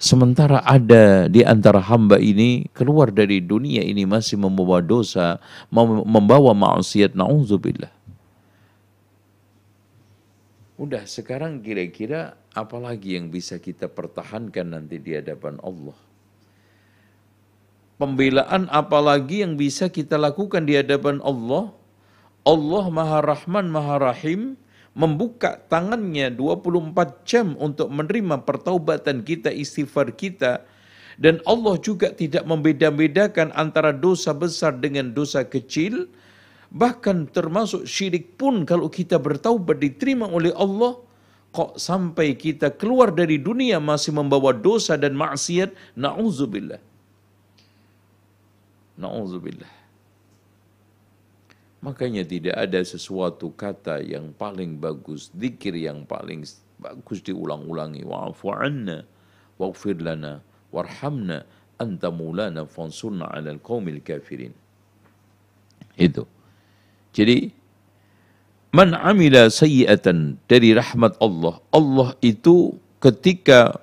Sementara 0.04 0.60
ada 0.68 1.32
di 1.32 1.40
antara 1.40 1.80
hamba 1.80 2.20
ini 2.20 2.68
keluar 2.76 3.08
dari 3.08 3.40
dunia 3.40 3.80
ini 3.80 4.04
masih 4.04 4.36
membawa 4.36 4.84
dosa, 4.84 5.40
membawa 5.72 6.52
maksiat, 6.52 7.16
na'udzubillah. 7.16 7.88
Udah 10.76 11.08
sekarang 11.08 11.64
kira-kira 11.64 12.36
apalagi 12.52 13.16
yang 13.16 13.32
bisa 13.32 13.56
kita 13.56 13.88
pertahankan 13.88 14.76
nanti 14.76 15.00
di 15.00 15.16
hadapan 15.16 15.56
Allah. 15.64 15.96
Pembelaan 17.96 18.68
apalagi 18.68 19.40
yang 19.40 19.56
bisa 19.56 19.88
kita 19.88 20.20
lakukan 20.20 20.68
di 20.68 20.76
hadapan 20.76 21.24
Allah. 21.24 21.72
Allah 22.44 22.84
Maha 22.92 23.18
Rahman, 23.24 23.72
Maha 23.72 24.12
Rahim, 24.12 24.60
membuka 24.94 25.58
tangannya 25.66 26.30
24 26.30 27.26
jam 27.26 27.58
untuk 27.58 27.90
menerima 27.90 28.46
pertaubatan 28.46 29.26
kita, 29.26 29.50
istighfar 29.50 30.14
kita. 30.14 30.62
Dan 31.14 31.38
Allah 31.46 31.78
juga 31.78 32.10
tidak 32.10 32.42
membeda-bedakan 32.46 33.54
antara 33.54 33.94
dosa 33.94 34.34
besar 34.34 34.78
dengan 34.78 35.14
dosa 35.14 35.46
kecil. 35.46 36.10
Bahkan 36.74 37.30
termasuk 37.30 37.86
syirik 37.86 38.34
pun 38.34 38.66
kalau 38.66 38.90
kita 38.90 39.18
bertaubat 39.18 39.78
diterima 39.78 40.26
oleh 40.26 40.50
Allah. 40.54 40.98
Kok 41.54 41.78
sampai 41.78 42.34
kita 42.34 42.74
keluar 42.74 43.14
dari 43.14 43.38
dunia 43.38 43.78
masih 43.78 44.10
membawa 44.10 44.50
dosa 44.50 44.98
dan 44.98 45.14
maksiat. 45.14 45.70
Na'udzubillah. 45.94 46.82
Na'udzubillah. 48.98 49.83
Makanya 51.84 52.24
tidak 52.24 52.56
ada 52.56 52.80
sesuatu 52.80 53.52
kata 53.52 54.00
yang 54.00 54.32
paling 54.32 54.80
bagus, 54.80 55.28
zikir 55.36 55.76
yang 55.76 56.08
paling 56.08 56.40
bagus 56.80 57.20
diulang-ulangi. 57.20 58.00
Wa'afu 58.08 58.56
anna, 58.56 59.04
waghfir 59.60 60.00
lana, 60.00 60.40
warhamna, 60.72 61.44
anta 61.76 62.08
mulana 62.08 62.64
fansurna 62.64 63.28
ala 63.28 63.52
al 63.52 63.60
kafirin. 64.00 64.56
Itu. 66.00 66.24
Jadi, 67.12 67.52
man 68.72 68.96
amila 68.96 69.52
sayyi'atan 69.52 70.40
dari 70.48 70.72
rahmat 70.72 71.20
Allah. 71.20 71.60
Allah 71.68 72.16
itu 72.24 72.80
ketika 72.96 73.76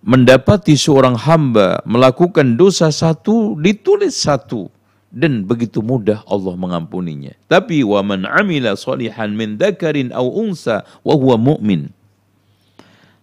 mendapati 0.00 0.72
seorang 0.72 1.20
hamba 1.20 1.84
melakukan 1.84 2.56
dosa 2.56 2.88
satu, 2.88 3.60
ditulis 3.60 4.16
satu 4.16 4.72
dan 5.08 5.48
begitu 5.48 5.80
mudah 5.80 6.20
Allah 6.28 6.52
mengampuninya. 6.54 7.32
Tapi 7.48 7.80
wa 7.80 8.04
man 8.04 8.28
amila 8.28 8.76
salihan 8.76 9.32
min 9.32 9.56
dzakarin 9.56 10.12
aw 10.12 10.24
unsa 10.24 10.84
wa 11.00 11.14
huwa 11.16 11.36
mu'min. 11.40 11.88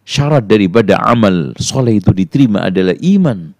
Syarat 0.05 0.45
daripada 0.45 1.01
amal 1.01 1.57
soleh 1.57 1.97
itu 1.97 2.13
diterima 2.13 2.69
adalah 2.69 2.93
iman. 3.01 3.53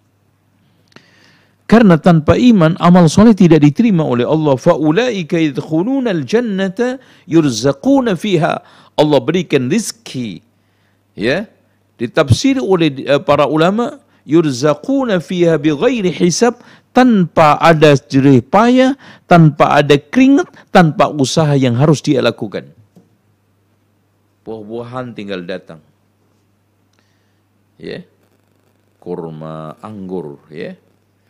Karena 1.66 1.98
tanpa 1.98 2.38
iman 2.38 2.78
amal 2.78 3.10
soleh 3.10 3.34
tidak 3.34 3.66
diterima 3.66 4.06
oleh 4.06 4.22
Allah. 4.22 4.54
Faulaika 4.54 5.34
yadkhuluna 5.34 6.14
al-jannata 6.14 7.02
yurzaquna 7.26 8.14
fiha. 8.14 8.62
Allah 8.94 9.18
berikan 9.18 9.66
rizki. 9.66 10.38
Ya. 11.18 11.50
Ditafsir 11.98 12.62
oleh 12.62 12.94
eh, 13.02 13.18
para 13.18 13.50
ulama 13.50 13.98
yurzaquna 14.26 15.22
fiha 15.22 15.54
bighairi 15.56 16.10
hisab 16.10 16.58
tanpa 16.90 17.54
ada 17.62 17.94
jerih 17.94 18.42
payah, 18.42 18.98
tanpa 19.30 19.78
ada 19.78 19.94
keringat, 19.94 20.50
tanpa 20.74 21.06
usaha 21.12 21.54
yang 21.54 21.78
harus 21.78 22.02
dia 22.02 22.18
lakukan. 22.18 22.72
Buah-buahan 24.42 25.14
tinggal 25.14 25.46
datang. 25.46 25.78
Ya. 27.78 28.02
Kurma, 28.98 29.78
anggur, 29.78 30.42
ya. 30.50 30.74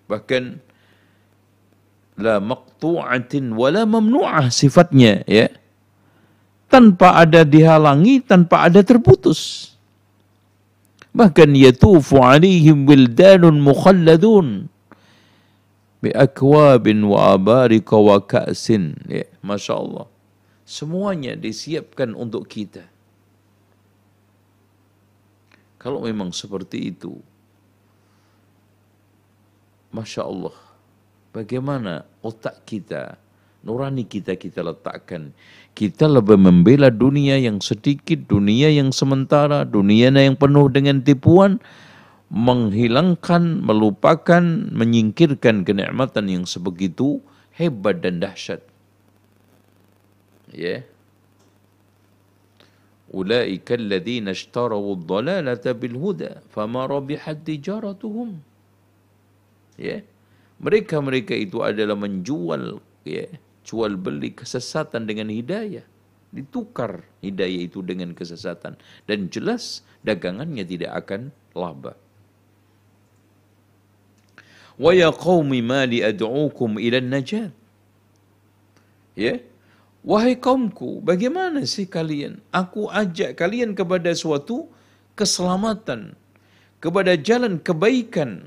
Bahkan 0.09 0.63
la 2.17 2.41
maqtu'atin 2.41 3.53
wala 3.53 3.85
mamnu'ah 3.85 4.49
sifatnya, 4.49 5.27
ya. 5.29 5.53
Tanpa 6.73 7.21
ada 7.21 7.45
dihalangi, 7.45 8.25
tanpa 8.25 8.65
ada 8.71 8.81
terputus. 8.87 9.76
Bahkan 11.17 11.57
yatufu 11.57 12.21
alaihim 12.21 12.85
wildanun 12.85 13.65
mukhalladun 13.65 14.69
bi 16.05 16.13
akwabin 16.13 17.09
wa 17.09 17.33
abarika 17.33 17.97
wa 17.97 18.21
ka'sin. 18.21 19.01
Ya, 19.09 19.25
Masya. 19.41 20.05
Semuanya 20.69 21.33
disiapkan 21.33 22.13
untuk 22.13 22.45
kita. 22.45 22.85
Kalau 25.81 26.05
memang 26.05 26.35
seperti 26.35 26.91
itu, 26.93 27.17
Masya 29.95 30.27
Allah, 30.27 30.57
bagaimana 31.31 32.05
otak 32.21 32.67
kita, 32.69 33.17
nurani 33.67 34.07
kita 34.07 34.39
kita 34.39 34.63
letakkan. 34.63 35.35
Kita 35.75 36.07
lebih 36.07 36.39
membela 36.39 36.89
dunia 36.89 37.37
yang 37.37 37.59
sedikit, 37.59 38.25
dunia 38.31 38.71
yang 38.71 38.95
sementara, 38.95 39.67
dunia 39.67 40.09
yang 40.15 40.39
penuh 40.39 40.71
dengan 40.73 41.03
tipuan, 41.03 41.59
menghilangkan, 42.31 43.61
melupakan, 43.61 44.43
menyingkirkan 44.73 45.67
kenikmatan 45.67 46.31
yang 46.31 46.45
sebegitu 46.49 47.21
hebat 47.59 48.01
dan 48.01 48.23
dahsyat. 48.23 48.63
Ya. 50.55 50.81
Yeah. 50.81 50.81
Ulaika 53.07 53.79
alladhina 53.79 54.35
ishtaraw 54.35 54.83
ad-dalalata 54.83 55.71
bil 55.79 55.95
huda 55.95 56.43
fama 56.51 56.89
rabihat 56.91 57.47
tijaratuhum. 57.47 58.41
Ya. 59.77 60.01
Yeah. 60.01 60.01
Mereka-mereka 60.57 61.37
itu 61.37 61.61
adalah 61.61 62.01
menjual 62.01 62.81
ya, 63.05 63.29
jual 63.67 63.99
beli 63.99 64.31
kesesatan 64.31 65.11
dengan 65.11 65.29
hidayah. 65.29 65.83
Ditukar 66.31 67.03
hidayah 67.21 67.67
itu 67.67 67.83
dengan 67.83 68.15
kesesatan 68.15 68.79
dan 69.11 69.19
jelas 69.29 69.83
dagangannya 70.07 70.63
tidak 70.63 70.93
akan 71.05 71.35
laba. 71.59 71.99
Wa 74.77 74.93
ya 74.93 75.11
qaumi 75.11 75.65
ma 75.65 75.83
li 75.89 76.05
ad'ukum 76.05 76.79
ila 76.79 76.99
najat. 77.03 77.53
Ya. 79.17 79.41
Wahai 80.07 80.39
kaumku, 80.39 81.03
bagaimana 81.03 81.67
sih 81.67 81.91
kalian? 81.91 82.39
Aku 82.55 82.87
ajak 82.87 83.35
kalian 83.35 83.75
kepada 83.75 84.15
suatu 84.15 84.71
keselamatan, 85.19 86.15
kepada 86.79 87.19
jalan 87.19 87.59
kebaikan. 87.59 88.47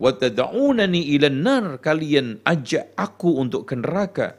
Wa 0.00 0.16
tad'unani 0.16 1.12
ila 1.12 1.28
nar, 1.28 1.76
kalian 1.76 2.40
ajak 2.48 2.96
aku 2.96 3.36
untuk 3.36 3.68
ke 3.68 3.76
neraka. 3.76 4.32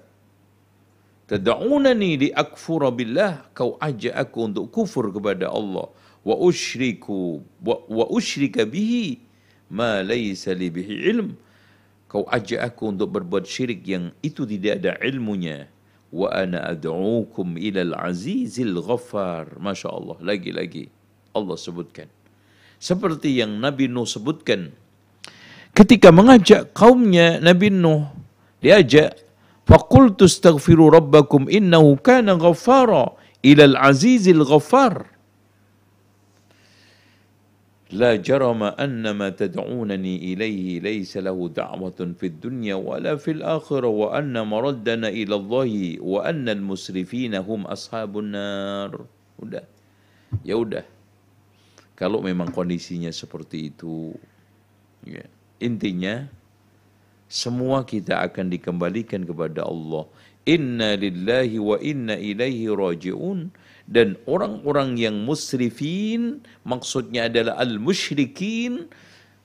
Tad'unani 1.30 2.18
li 2.18 2.30
akfura 2.34 2.90
billah, 2.90 3.54
kau 3.54 3.78
ajak 3.78 4.18
aku 4.18 4.40
untuk 4.50 4.74
kufur 4.74 5.14
kepada 5.14 5.54
Allah. 5.54 5.88
wa 6.22 6.38
usyriku 6.38 7.42
wa, 7.66 7.82
wa 7.90 8.06
usyrika 8.14 8.62
bihi 8.62 9.18
ma 9.74 10.06
laysa 10.06 10.54
li 10.54 10.70
bihi 10.70 11.10
ilm 11.10 11.34
kau 12.06 12.30
ajak 12.30 12.62
aku 12.62 12.94
untuk 12.94 13.10
berbuat 13.10 13.50
syirik 13.50 13.82
yang 13.90 14.14
itu 14.22 14.46
tidak 14.46 14.86
ada 14.86 15.02
ilmunya. 15.02 15.66
wa 16.12 16.28
ana 16.30 16.68
ad'ukum 16.76 17.56
ila 17.56 17.82
al-azizil 17.88 18.84
ghaffar 18.84 19.56
masya 19.58 19.90
Allah. 19.96 20.20
Lagi-lagi. 20.20 20.92
Allah 21.32 21.56
sebutkan. 21.56 22.12
Seperti 22.76 23.40
yang 23.40 23.64
Nabi 23.64 23.88
Nuh 23.88 24.04
sebutkan 24.04 24.76
ketika 25.77 26.09
mengajak 26.13 26.73
kaumnya 26.73 27.39
Nabi 27.43 27.69
Nuh 27.69 28.09
diajak 28.65 29.17
faqultu 29.69 30.25
astaghfiru 30.25 30.89
rabbakum 30.93 31.51
innahu 31.51 31.99
kana 32.01 32.39
ghaffara 32.41 33.13
ila 33.45 33.65
al-azizil 33.65 34.43
ghaffar 34.47 35.17
لا 37.87 38.19
جرم 38.19 38.63
أن 38.83 39.07
ما 39.15 39.31
تدعونني 39.31 40.35
إليه 40.35 40.83
ليس 40.83 41.23
له 41.23 41.39
دعوة 41.55 42.01
في 42.19 42.27
الدنيا 42.27 42.75
ولا 42.75 43.15
في 43.15 43.31
الآخرة 43.39 43.87
وأن 43.87 44.35
مردنا 44.35 45.09
إلى 45.09 45.35
الله 45.35 46.03
وأن 46.03 46.47
المسرفين 46.51 47.35
هم 47.47 47.61
أصحاب 47.63 48.11
النار 48.19 48.91
udah 49.39 49.63
ya 50.43 50.59
udah 50.59 50.83
kalau 51.95 52.25
memang 52.27 52.51
kondisinya 52.51 53.13
seperti 53.15 53.71
itu 53.71 54.11
ya. 55.07 55.23
intinya 55.62 56.28
semua 57.32 57.88
kita 57.88 58.20
akan 58.28 58.52
dikembalikan 58.52 59.24
kepada 59.24 59.64
Allah. 59.64 60.04
Inna 60.44 61.00
lillahi 61.00 61.62
wa 61.62 61.80
inna 61.80 62.20
ilaihi 62.20 62.68
raji'un. 62.68 63.54
Dan 63.88 64.20
orang-orang 64.28 65.00
yang 65.00 65.16
musrifin 65.24 66.44
maksudnya 66.68 67.28
adalah 67.32 67.60
al-musyrikin 67.60 68.88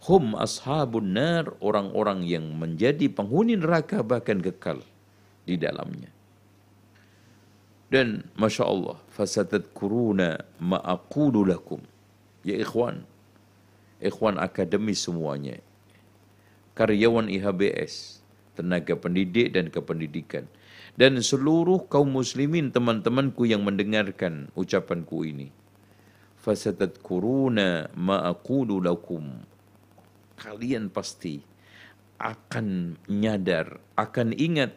hum 0.07 0.39
ashabun 0.39 1.19
nar 1.19 1.51
orang-orang 1.59 2.23
yang 2.23 2.47
menjadi 2.55 3.11
penghuni 3.11 3.59
neraka 3.59 4.03
bahkan 4.03 4.39
kekal 4.43 4.83
di 5.47 5.55
dalamnya. 5.59 6.11
Dan 7.87 8.27
masya 8.35 8.67
Allah 8.67 8.99
fasatadkuruna 9.15 10.43
ma'akulu 10.59 11.47
lakum. 11.47 11.83
Ya 12.43 12.59
ikhwan 12.59 13.03
ikhwan 14.03 14.37
akademis 14.39 15.03
semuanya 15.03 15.59
karyawan 16.77 17.33
IHBS 17.33 18.21
tenaga 18.53 18.95
pendidik 18.95 19.57
dan 19.57 19.73
kependidikan 19.73 20.45
dan 20.97 21.21
seluruh 21.21 21.89
kaum 21.89 22.09
muslimin 22.09 22.73
teman-temanku 22.73 23.45
yang 23.45 23.65
mendengarkan 23.65 24.49
ucapanku 24.57 25.29
ini. 25.29 25.53
Fasatadkuruna 26.41 27.93
ma 27.97 28.25
aqulu 28.25 28.81
lakum. 28.81 29.45
Kalian 30.37 30.89
pasti 30.93 31.41
akan 32.17 32.97
nyadar, 33.12 33.77
akan 33.97 34.33
ingat 34.37 34.73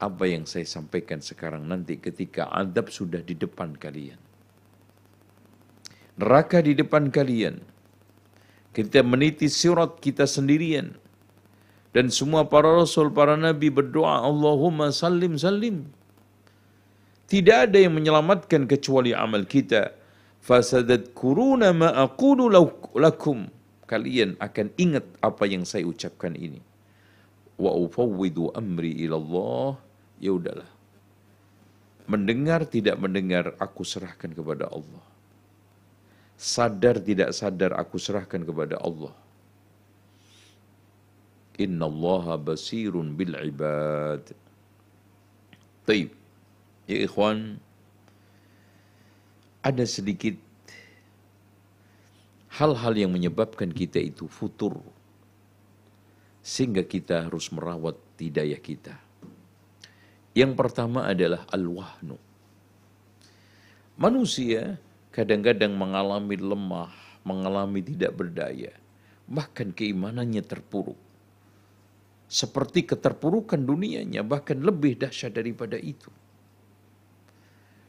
apa 0.00 0.24
yang 0.26 0.48
saya 0.48 0.66
sampaikan 0.66 1.20
sekarang 1.22 1.68
nanti 1.68 2.00
ketika 2.00 2.48
adab 2.50 2.90
sudah 2.90 3.22
di 3.22 3.36
depan 3.38 3.76
kalian. 3.76 4.18
Neraka 6.18 6.58
di 6.64 6.74
depan 6.74 7.12
kalian. 7.12 7.69
Kita 8.70 9.02
meniti 9.02 9.50
surat 9.50 9.98
kita 9.98 10.30
sendirian 10.30 10.94
dan 11.90 12.06
semua 12.06 12.46
para 12.46 12.70
rasul, 12.70 13.10
para 13.10 13.34
nabi 13.34 13.66
berdoa, 13.66 14.22
Allahumma 14.22 14.94
salim 14.94 15.34
salim. 15.34 15.90
Tidak 17.26 17.70
ada 17.70 17.78
yang 17.78 17.94
menyelamatkan 17.94 18.66
kecuali 18.66 19.14
amal 19.14 19.46
kita. 19.46 19.94
Fasadat 20.42 21.14
kuruna 21.14 21.74
ma 21.74 21.90
aqulu 21.94 22.50
lakum. 22.94 23.50
Kalian 23.90 24.38
akan 24.38 24.70
ingat 24.78 25.06
apa 25.18 25.50
yang 25.50 25.66
saya 25.66 25.86
ucapkan 25.86 26.34
ini. 26.38 26.62
Wa 27.58 27.74
ufawwidu 27.74 28.54
amri 28.54 28.94
ilallah. 29.06 29.78
Ya 30.22 30.30
udahlah. 30.30 30.70
Mendengar 32.10 32.66
tidak 32.66 32.98
mendengar, 32.98 33.54
aku 33.62 33.86
serahkan 33.86 34.34
kepada 34.34 34.66
Allah. 34.66 35.09
Sadar 36.40 36.96
tidak 37.04 37.36
sadar, 37.36 37.76
aku 37.76 38.00
serahkan 38.00 38.40
kepada 38.40 38.80
Allah. 38.80 39.12
Inna 41.60 41.84
Allah 41.84 42.40
basirun 42.40 43.12
bil 43.12 43.36
ibad. 43.36 44.24
Taib. 45.84 46.16
Ya 46.88 46.96
ikhwan, 47.04 47.60
ada 49.60 49.84
sedikit 49.84 50.40
hal-hal 52.56 52.96
yang 52.96 53.12
menyebabkan 53.12 53.68
kita 53.68 54.00
itu 54.00 54.24
futur. 54.24 54.80
Sehingga 56.40 56.88
kita 56.88 57.28
harus 57.28 57.52
merawat 57.52 58.00
hidayah 58.16 58.56
kita. 58.56 58.96
Yang 60.32 60.56
pertama 60.56 61.04
adalah 61.04 61.44
al-wahnu. 61.52 62.16
Manusia 64.00 64.80
kadang-kadang 65.10 65.74
mengalami 65.74 66.38
lemah, 66.38 66.90
mengalami 67.26 67.82
tidak 67.82 68.14
berdaya. 68.16 68.74
Bahkan 69.30 69.74
keimanannya 69.74 70.42
terpuruk 70.42 71.10
seperti 72.30 72.86
keterpurukan 72.86 73.58
dunianya, 73.58 74.22
bahkan 74.22 74.62
lebih 74.62 75.02
dahsyat 75.02 75.34
daripada 75.34 75.74
itu. 75.74 76.14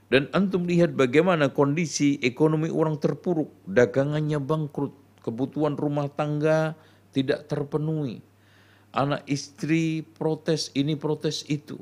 Dan 0.10 0.28
antum 0.34 0.66
lihat 0.66 0.98
bagaimana 0.98 1.54
kondisi 1.54 2.18
ekonomi 2.26 2.68
orang 2.74 2.98
terpuruk, 2.98 3.54
dagangannya 3.70 4.42
bangkrut, 4.42 4.92
kebutuhan 5.22 5.78
rumah 5.78 6.10
tangga 6.10 6.74
tidak 7.14 7.46
terpenuhi. 7.48 8.26
Anak 8.92 9.24
istri 9.30 10.04
protes 10.04 10.74
ini 10.74 10.98
protes 10.98 11.48
itu. 11.48 11.80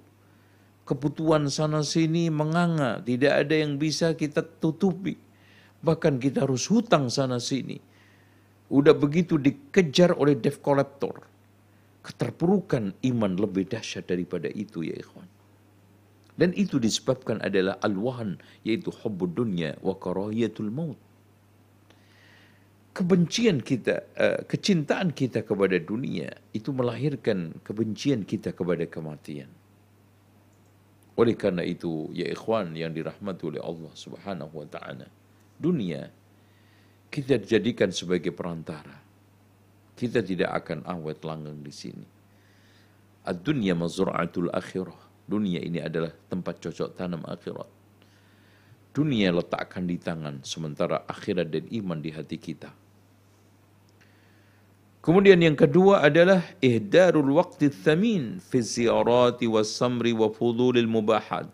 Kebutuhan 0.85 1.47
sana 1.49 1.81
sini 1.81 2.27
menganga, 2.29 3.01
tidak 3.01 3.47
ada 3.47 3.55
yang 3.55 3.79
bisa 3.81 4.13
kita 4.13 4.45
tutupi. 4.45 5.15
Bahkan 5.79 6.19
kita 6.19 6.43
harus 6.43 6.67
hutang 6.67 7.07
sana 7.07 7.39
sini. 7.39 7.79
Udah 8.69 8.93
begitu 8.93 9.39
dikejar 9.39 10.13
oleh 10.13 10.37
debt 10.37 10.61
collector 10.61 11.29
keterpurukan 12.03 12.95
iman 13.05 13.33
lebih 13.35 13.67
dahsyat 13.69 14.07
daripada 14.07 14.47
itu 14.49 14.81
ya 14.81 14.95
ikhwan. 14.95 15.27
Dan 16.39 16.55
itu 16.55 16.79
disebabkan 16.79 17.43
adalah 17.43 17.75
al-wahan 17.83 18.39
yaitu 18.63 18.89
hubbud 18.89 19.35
dunya 19.35 19.75
wa 19.83 19.93
karahiyatul 19.99 20.71
maut. 20.71 20.99
Kebencian 22.95 23.59
kita, 23.63 24.07
uh, 24.15 24.39
kecintaan 24.47 25.11
kita 25.11 25.43
kepada 25.43 25.77
dunia 25.79 26.31
itu 26.55 26.71
melahirkan 26.71 27.55
kebencian 27.63 28.23
kita 28.23 28.55
kepada 28.55 28.87
kematian. 28.87 29.51
Oleh 31.19 31.35
karena 31.35 31.67
itu, 31.67 32.07
ya 32.15 32.27
ikhwan 32.31 32.71
yang 32.79 32.95
dirahmati 32.95 33.43
oleh 33.43 33.59
Allah 33.59 33.91
Subhanahu 33.91 34.63
wa 34.63 34.67
taala, 34.71 35.07
dunia 35.59 36.07
kita 37.11 37.35
dijadikan 37.37 37.91
sebagai 37.91 38.31
perantara 38.31 39.09
kita 39.99 40.23
tidak 40.23 40.63
akan 40.63 40.87
awet 40.87 41.19
langgeng 41.27 41.59
di 41.59 41.75
sini. 41.75 42.07
Ad-dunya 43.27 43.75
mazra'atul 43.75 44.47
akhirah. 44.47 44.95
Dunia 45.27 45.59
ini 45.59 45.83
adalah 45.83 46.15
tempat 46.31 46.63
cocok 46.63 46.95
tanam 46.95 47.21
akhirat. 47.27 47.67
Dunia 48.95 49.35
letakkan 49.35 49.83
di 49.83 49.99
tangan, 49.99 50.41
sementara 50.41 51.03
akhirat 51.03 51.51
dan 51.51 51.67
iman 51.69 51.99
di 51.99 52.15
hati 52.15 52.39
kita. 52.39 52.71
Kemudian 55.03 55.37
yang 55.43 55.59
kedua 55.59 56.01
adalah 56.01 56.41
ihdarul 56.63 57.35
waqti 57.35 57.67
thamin 57.67 58.39
fi 58.39 58.63
ziyarati 58.63 59.51
was 59.51 59.69
samri 59.69 60.15
wa 60.15 60.31
fudulil 60.31 60.87
mubahat. 60.87 61.51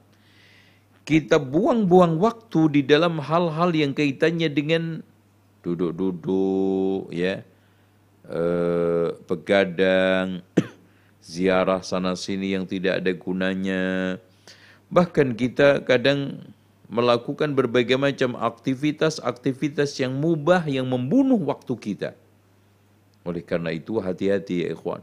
Kita 1.05 1.37
buang-buang 1.37 2.17
waktu 2.17 2.61
di 2.73 2.81
dalam 2.81 3.21
hal-hal 3.21 3.69
yang 3.77 3.93
kaitannya 3.93 4.49
dengan 4.49 5.05
duduk-duduk 5.61 7.13
ya, 7.13 7.45
eh, 8.25 9.07
begadang, 9.29 10.41
ziarah 11.21 11.85
sana 11.85 12.17
sini 12.17 12.57
yang 12.57 12.65
tidak 12.65 13.05
ada 13.05 13.13
gunanya. 13.13 14.17
Bahkan 14.89 15.37
kita 15.37 15.85
kadang 15.85 16.41
melakukan 16.89 17.53
berbagai 17.53 17.97
macam 17.97 18.37
aktivitas-aktivitas 18.37 19.97
yang 20.01 20.13
mubah 20.17 20.65
yang 20.69 20.85
membunuh 20.85 21.37
waktu 21.37 21.73
kita. 21.77 22.09
Oleh 23.25 23.41
karena 23.41 23.73
itu 23.73 23.97
hati-hati 23.97 24.65
ya 24.65 24.67
ikhwan. 24.77 25.01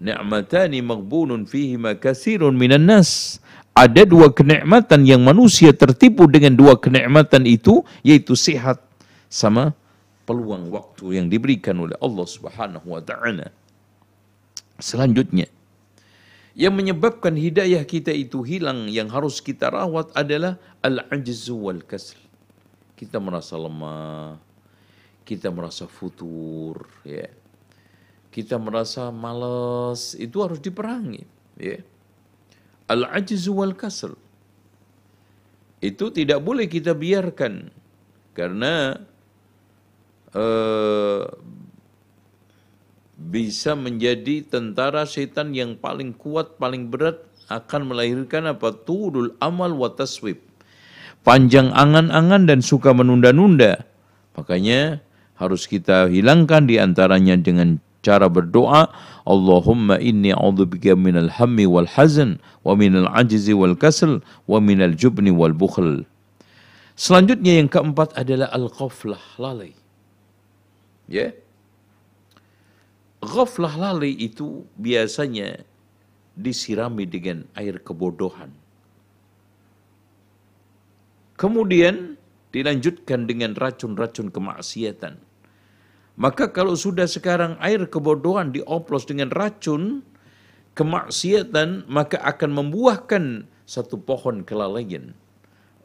Ni'matani 0.00 0.80
maghbunun 0.80 1.44
fihima 1.44 1.98
kasirun 1.98 2.56
minan 2.56 2.88
nas. 2.88 3.42
Ada 3.78 4.02
dua 4.02 4.34
kenikmatan 4.34 5.06
yang 5.06 5.22
manusia 5.22 5.70
tertipu 5.70 6.26
dengan 6.26 6.58
dua 6.58 6.74
kenikmatan 6.74 7.46
itu 7.46 7.86
yaitu 8.02 8.34
sehat 8.34 8.82
sama 9.30 9.70
peluang 10.26 10.66
waktu 10.74 11.14
yang 11.14 11.30
diberikan 11.30 11.78
oleh 11.78 11.94
Allah 12.02 12.26
Subhanahu 12.26 12.90
wa 12.90 12.98
taala. 12.98 13.54
Selanjutnya, 14.82 15.46
yang 16.58 16.74
menyebabkan 16.74 17.38
hidayah 17.38 17.86
kita 17.86 18.10
itu 18.10 18.42
hilang 18.42 18.90
yang 18.90 19.06
harus 19.14 19.38
kita 19.38 19.70
rawat 19.70 20.10
adalah 20.18 20.58
al-ajzu 20.82 21.54
wal 21.54 21.78
kasl. 21.86 22.18
kita 22.98 23.22
merasa 23.22 23.54
lemah, 23.54 24.42
kita 25.22 25.54
merasa 25.54 25.86
futur, 25.86 26.90
ya. 27.06 27.30
Kita 28.34 28.58
merasa 28.58 29.14
malas, 29.14 30.18
itu 30.18 30.42
harus 30.42 30.58
diperangi, 30.58 31.22
ya. 31.54 31.78
Al-ajzu 32.88 33.52
wal 33.52 33.76
kasal. 33.76 34.16
Itu 35.78 36.10
tidak 36.10 36.42
boleh 36.42 36.66
kita 36.66 36.96
biarkan 36.96 37.70
karena 38.34 38.98
uh, 40.34 41.22
bisa 43.18 43.78
menjadi 43.78 44.42
tentara 44.42 45.06
setan 45.06 45.54
yang 45.54 45.78
paling 45.78 46.16
kuat, 46.16 46.58
paling 46.58 46.90
berat 46.90 47.22
akan 47.46 47.94
melahirkan 47.94 48.50
apa? 48.50 48.74
Turul 48.74 49.38
amal 49.38 49.76
wa 49.76 49.92
taswib 49.94 50.48
panjang 51.28 51.68
angan-angan 51.76 52.48
dan 52.48 52.60
suka 52.64 52.96
menunda-nunda. 52.96 53.84
Makanya 54.32 55.04
harus 55.36 55.68
kita 55.68 56.08
hilangkan 56.08 56.64
di 56.64 56.80
antaranya 56.80 57.36
dengan 57.36 57.84
cara 58.02 58.30
berdoa 58.30 58.88
Allahumma 59.28 60.00
inni 60.00 60.32
a'udzubika 60.32 60.96
minal 60.96 61.28
hammi 61.28 61.68
wal 61.68 61.86
hazan 61.86 62.40
wa 62.64 62.72
minal 62.78 63.10
ajzi 63.12 63.52
wal 63.52 63.76
kasal 63.76 64.24
wa 64.48 64.58
minal 64.62 64.94
jubni 64.96 65.28
wal 65.28 65.52
bukhl. 65.52 66.06
Selanjutnya 66.98 67.62
yang 67.62 67.70
keempat 67.70 68.16
adalah 68.18 68.50
al-ghaflah, 68.50 69.22
lalai. 69.38 69.70
Ya. 71.06 71.30
Yeah. 71.30 71.32
Ghaflah 73.18 73.74
lalai 73.74 74.14
itu 74.14 74.62
biasanya 74.78 75.66
disirami 76.38 77.02
dengan 77.02 77.50
air 77.58 77.82
kebodohan. 77.82 78.54
Kemudian 81.34 82.14
dilanjutkan 82.54 83.26
dengan 83.26 83.58
racun-racun 83.58 84.30
kemaksiatan. 84.30 85.18
Maka 86.18 86.50
kalau 86.50 86.74
sudah 86.74 87.06
sekarang 87.06 87.54
air 87.62 87.86
kebodohan 87.86 88.50
dioplos 88.50 89.06
dengan 89.06 89.30
racun 89.30 90.02
kemaksiatan, 90.74 91.86
maka 91.86 92.18
akan 92.26 92.50
membuahkan 92.58 93.46
satu 93.70 94.02
pohon 94.02 94.42
kelalaian. 94.42 95.14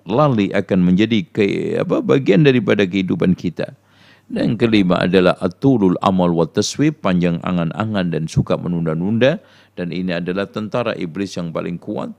Lali 0.10 0.50
akan 0.50 0.80
menjadi 0.82 1.22
ke, 1.30 1.46
apa, 1.78 2.02
bagian 2.02 2.42
daripada 2.42 2.84
kehidupan 2.84 3.38
kita. 3.38 3.78
Dan 4.26 4.58
kelima 4.58 5.06
adalah 5.06 5.38
atulul 5.38 5.94
amal 6.02 6.34
wa 6.34 6.50
taswib, 6.50 6.98
panjang 7.06 7.38
angan-angan 7.46 8.10
dan 8.10 8.26
suka 8.26 8.58
menunda-nunda. 8.58 9.38
Dan 9.78 9.94
ini 9.94 10.18
adalah 10.18 10.50
tentara 10.50 10.98
iblis 10.98 11.38
yang 11.38 11.54
paling 11.54 11.78
kuat 11.78 12.10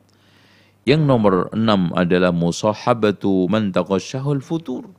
yang 0.84 1.08
nomor 1.08 1.48
enam 1.56 1.96
adalah 1.96 2.28
musahabatu 2.28 3.48
man 3.48 3.72
taqasyahul 3.72 4.44
futur. 4.44 4.92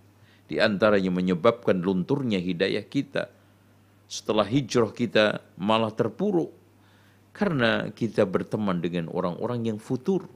Di 0.46 0.62
antaranya 0.62 1.10
menyebabkan 1.10 1.82
lunturnya 1.82 2.38
hidayah 2.38 2.86
kita. 2.86 3.34
Setelah 4.06 4.46
hijrah 4.46 4.94
kita 4.94 5.42
malah 5.58 5.90
terpuruk. 5.90 6.54
Karena 7.36 7.92
kita 7.92 8.24
berteman 8.24 8.80
dengan 8.80 9.12
orang-orang 9.12 9.74
yang 9.74 9.78
futur. 9.82 10.30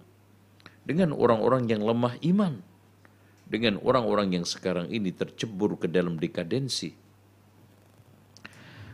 Dengan 0.83 1.13
orang-orang 1.13 1.69
yang 1.69 1.85
lemah 1.85 2.17
iman. 2.25 2.59
Dengan 3.49 3.77
orang-orang 3.81 4.41
yang 4.41 4.45
sekarang 4.45 4.89
ini 4.89 5.13
tercebur 5.13 5.77
ke 5.77 5.85
dalam 5.89 6.17
dekadensi. 6.17 6.93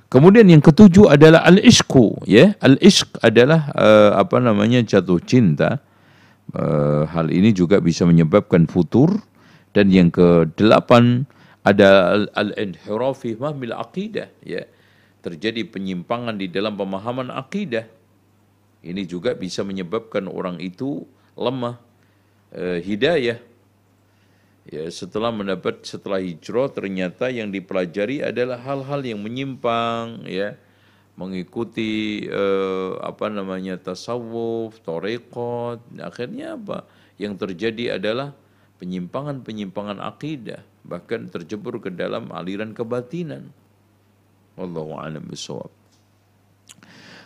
Kemudian 0.06 0.47
yang 0.47 0.63
ketujuh 0.63 1.12
adalah 1.12 1.43
al-ishku, 1.43 2.23
ya. 2.23 2.56
Al-ishq 2.63 3.19
adalah 3.19 3.67
uh, 3.73 4.12
apa 4.15 4.38
namanya 4.39 4.80
jatuh 4.86 5.19
cinta 5.19 5.84
Eh, 6.54 7.04
hal 7.10 7.34
ini 7.34 7.51
juga 7.51 7.82
bisa 7.82 8.06
menyebabkan 8.06 8.69
futur 8.69 9.17
dan 9.76 9.92
yang 9.92 10.08
kedelapan 10.08 11.28
ada 11.68 12.24
al-inhiraf 12.32 13.28
fi 13.28 13.36
mahmil 13.36 13.76
aqidah 13.76 14.32
ya. 14.40 14.64
Terjadi 15.20 15.68
penyimpangan 15.68 16.40
di 16.40 16.48
dalam 16.48 16.80
pemahaman 16.80 17.34
akidah 17.34 17.84
ini 18.86 19.04
juga 19.10 19.34
bisa 19.34 19.66
menyebabkan 19.66 20.30
orang 20.30 20.62
itu 20.62 21.04
lemah 21.34 21.82
eh, 22.54 22.80
hidayah. 22.86 23.42
Ya 24.66 24.84
setelah 24.90 25.30
mendapat 25.30 25.82
setelah 25.86 26.22
hijrah 26.22 26.70
ternyata 26.70 27.30
yang 27.34 27.50
dipelajari 27.50 28.22
adalah 28.22 28.62
hal-hal 28.62 29.02
yang 29.02 29.20
menyimpang 29.26 30.24
ya. 30.30 30.54
Mengikuti 31.18 32.24
eh, 32.30 32.92
apa 33.02 33.32
namanya 33.34 33.82
tasawuf, 33.82 34.78
torekot, 34.86 35.82
akhirnya 35.98 36.54
apa? 36.54 36.86
Yang 37.18 37.34
terjadi 37.42 37.98
adalah 37.98 38.38
penyimpangan-penyimpangan 38.82 40.04
akidah, 40.04 40.62
bahkan 40.84 41.32
terjebur 41.32 41.80
ke 41.80 41.92
dalam 41.92 42.32
aliran 42.32 42.76
kebatinan. 42.76 43.52
Wallahu 44.56 44.96
a'lam 45.00 45.28
bishawab. 45.28 45.72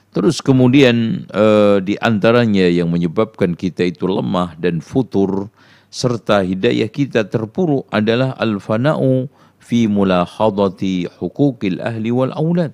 Terus 0.10 0.42
kemudian 0.42 1.30
eh, 1.30 1.78
di 1.86 1.94
antaranya 2.02 2.66
yang 2.66 2.90
menyebabkan 2.90 3.54
kita 3.54 3.86
itu 3.86 4.10
lemah 4.10 4.58
dan 4.58 4.82
futur 4.82 5.54
serta 5.94 6.42
hidayah 6.42 6.90
kita 6.90 7.30
terpuruk 7.30 7.86
adalah 7.94 8.34
al-fana'u 8.38 9.30
fi 9.62 9.86
mulahadati 9.86 11.06
hukukil 11.22 11.78
ahli 11.82 12.10
wal 12.10 12.34
aulad 12.34 12.74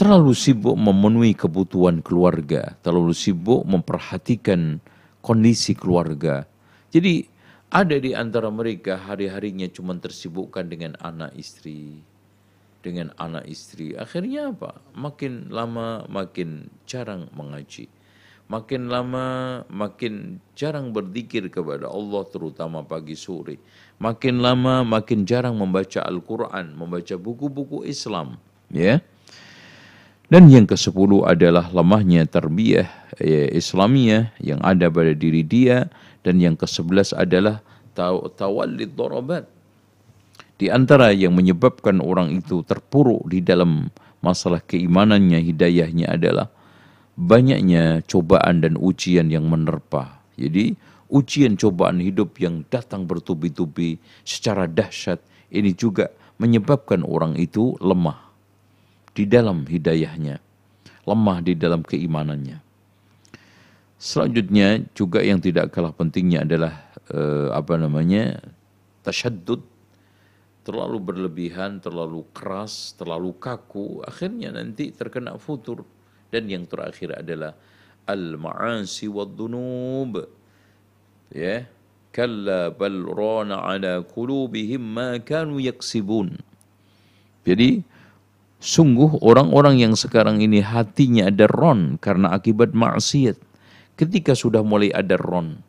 terlalu 0.00 0.32
sibuk 0.32 0.80
memenuhi 0.80 1.36
kebutuhan 1.36 2.00
keluarga, 2.00 2.72
terlalu 2.80 3.12
sibuk 3.12 3.68
memperhatikan 3.68 4.80
kondisi 5.20 5.76
keluarga. 5.76 6.48
Jadi 6.90 7.26
ada 7.70 7.96
di 8.02 8.10
antara 8.12 8.50
mereka 8.50 8.98
hari-harinya 8.98 9.70
cuma 9.70 9.94
tersibukkan 9.94 10.66
dengan 10.66 10.98
anak 10.98 11.30
istri, 11.38 12.02
dengan 12.82 13.14
anak 13.14 13.46
istri. 13.46 13.94
Akhirnya 13.94 14.50
apa? 14.50 14.82
Makin 14.98 15.54
lama 15.54 16.02
makin 16.10 16.66
jarang 16.90 17.30
mengaji. 17.30 17.86
Makin 18.50 18.90
lama 18.90 19.62
makin 19.70 20.42
jarang 20.58 20.90
berzikir 20.90 21.46
kepada 21.46 21.86
Allah 21.86 22.26
terutama 22.26 22.82
pagi 22.82 23.14
sore. 23.14 23.62
Makin 24.02 24.42
lama 24.42 24.82
makin 24.82 25.22
jarang 25.22 25.54
membaca 25.54 26.02
Al-Quran, 26.02 26.74
membaca 26.74 27.14
buku-buku 27.14 27.86
Islam. 27.86 28.42
Ya. 28.74 28.98
Dan 30.26 30.50
yang 30.50 30.66
ke 30.66 30.74
sepuluh 30.74 31.26
adalah 31.26 31.70
lemahnya 31.70 32.26
tarbiyah 32.26 32.90
ya, 33.22 33.50
Islamiyah 33.54 34.34
yang 34.42 34.58
ada 34.66 34.90
pada 34.90 35.14
diri 35.14 35.46
dia. 35.46 35.86
Dan 36.20 36.40
yang 36.40 36.56
ke 36.56 36.68
sebelas 36.68 37.16
adalah 37.16 37.64
tawallid 38.36 38.92
dorobat. 38.96 39.48
Di 40.60 40.68
antara 40.68 41.08
yang 41.16 41.32
menyebabkan 41.32 42.04
orang 42.04 42.36
itu 42.36 42.60
terpuruk 42.68 43.24
di 43.32 43.40
dalam 43.40 43.88
masalah 44.20 44.60
keimanannya, 44.60 45.40
hidayahnya 45.40 46.12
adalah 46.12 46.52
banyaknya 47.16 48.04
cobaan 48.04 48.60
dan 48.60 48.76
ujian 48.76 49.32
yang 49.32 49.48
menerpa. 49.48 50.20
Jadi 50.36 50.76
ujian 51.08 51.56
cobaan 51.56 52.04
hidup 52.04 52.36
yang 52.36 52.64
datang 52.68 53.08
bertubi-tubi 53.08 53.96
secara 54.24 54.68
dahsyat 54.68 55.20
ini 55.48 55.72
juga 55.72 56.12
menyebabkan 56.36 57.04
orang 57.08 57.36
itu 57.40 57.76
lemah 57.80 58.20
di 59.16 59.24
dalam 59.24 59.64
hidayahnya, 59.64 60.40
lemah 61.08 61.38
di 61.40 61.56
dalam 61.56 61.80
keimanannya. 61.84 62.69
Selanjutnya 64.00 64.80
juga 64.96 65.20
yang 65.20 65.44
tidak 65.44 65.76
kalah 65.76 65.92
pentingnya 65.92 66.48
adalah 66.48 66.72
eh, 67.12 67.52
apa 67.52 67.76
namanya 67.76 68.40
tasyaddud 69.04 69.60
terlalu 70.64 70.98
berlebihan, 71.00 71.84
terlalu 71.84 72.24
keras, 72.32 72.96
terlalu 72.96 73.36
kaku, 73.36 74.00
akhirnya 74.04 74.56
nanti 74.56 74.92
terkena 74.92 75.36
futur. 75.36 75.84
Dan 76.30 76.46
yang 76.46 76.64
terakhir 76.64 77.12
adalah 77.20 77.58
al-ma'asi 78.06 79.10
wa 79.10 79.26
dunub. 79.26 80.30
Ya, 81.32 81.66
kalla 82.14 82.70
bal 82.70 83.02
rana 83.04 83.66
ala 83.66 84.00
qulubihim 84.04 84.80
ma 84.80 85.18
kanu 85.20 85.58
yaksibun. 85.58 86.38
Jadi 87.44 87.82
Sungguh 88.60 89.16
orang-orang 89.24 89.80
yang 89.80 89.96
sekarang 89.96 90.44
ini 90.44 90.60
hatinya 90.60 91.32
ada 91.32 91.48
ron 91.48 91.96
karena 91.96 92.28
akibat 92.36 92.76
maksiat. 92.76 93.40
Ketika 94.00 94.32
sudah 94.32 94.64
mulai 94.64 94.88
ada 94.96 95.20
ron, 95.20 95.60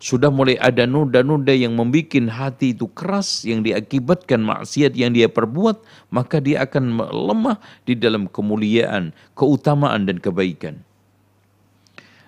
sudah 0.00 0.32
mulai 0.32 0.56
ada 0.56 0.88
noda-noda 0.88 1.52
yang 1.52 1.76
membuat 1.76 2.16
hati 2.32 2.72
itu 2.72 2.88
keras 2.88 3.44
yang 3.44 3.60
diakibatkan 3.60 4.40
maksiat 4.40 4.96
yang 4.96 5.12
dia 5.12 5.28
perbuat, 5.28 5.84
maka 6.08 6.40
dia 6.40 6.64
akan 6.64 6.96
lemah 7.12 7.60
di 7.84 7.92
dalam 7.92 8.32
kemuliaan, 8.32 9.12
keutamaan 9.36 10.08
dan 10.08 10.16
kebaikan. 10.24 10.80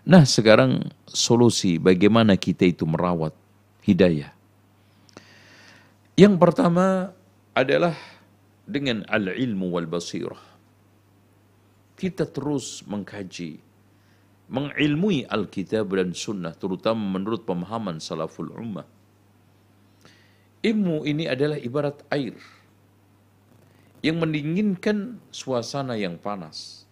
Nah, 0.08 0.24
sekarang 0.24 0.88
solusi 1.04 1.76
bagaimana 1.76 2.36
kita 2.36 2.68
itu 2.68 2.88
merawat 2.88 3.32
hidayah. 3.84 4.32
Yang 6.16 6.34
pertama 6.40 7.12
adalah 7.56 7.96
dengan 8.64 9.04
al-ilmu 9.08 9.72
wal 9.72 9.88
basirah. 9.88 10.40
Kita 11.96 12.24
terus 12.24 12.80
mengkaji, 12.88 13.67
mengilmui 14.48 15.28
Alkitab 15.28 15.92
dan 15.92 16.16
Sunnah, 16.16 16.56
terutama 16.56 17.20
menurut 17.20 17.44
pemahaman 17.44 18.00
salaful 18.00 18.48
ummah. 18.56 18.88
Ilmu 20.64 21.06
ini 21.06 21.30
adalah 21.30 21.60
ibarat 21.60 22.02
air 22.10 22.34
yang 24.02 24.18
mendinginkan 24.18 25.22
suasana 25.30 25.94
yang 25.94 26.18
panas, 26.18 26.88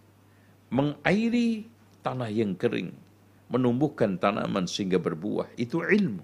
mengairi 0.71 1.67
tanah 2.05 2.31
yang 2.31 2.55
kering, 2.55 2.95
menumbuhkan 3.51 4.15
tanaman 4.15 4.69
sehingga 4.69 4.99
berbuah. 4.99 5.51
Itu 5.59 5.83
ilmu. 5.83 6.23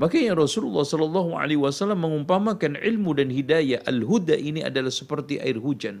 Makanya 0.00 0.32
Rasulullah 0.32 0.80
Shallallahu 0.80 1.36
Alaihi 1.36 1.60
Wasallam 1.60 2.00
mengumpamakan 2.08 2.80
ilmu 2.80 3.12
dan 3.20 3.28
hidayah 3.28 3.84
al-huda 3.84 4.32
ini 4.32 4.64
adalah 4.64 4.88
seperti 4.88 5.36
air 5.36 5.60
hujan. 5.60 6.00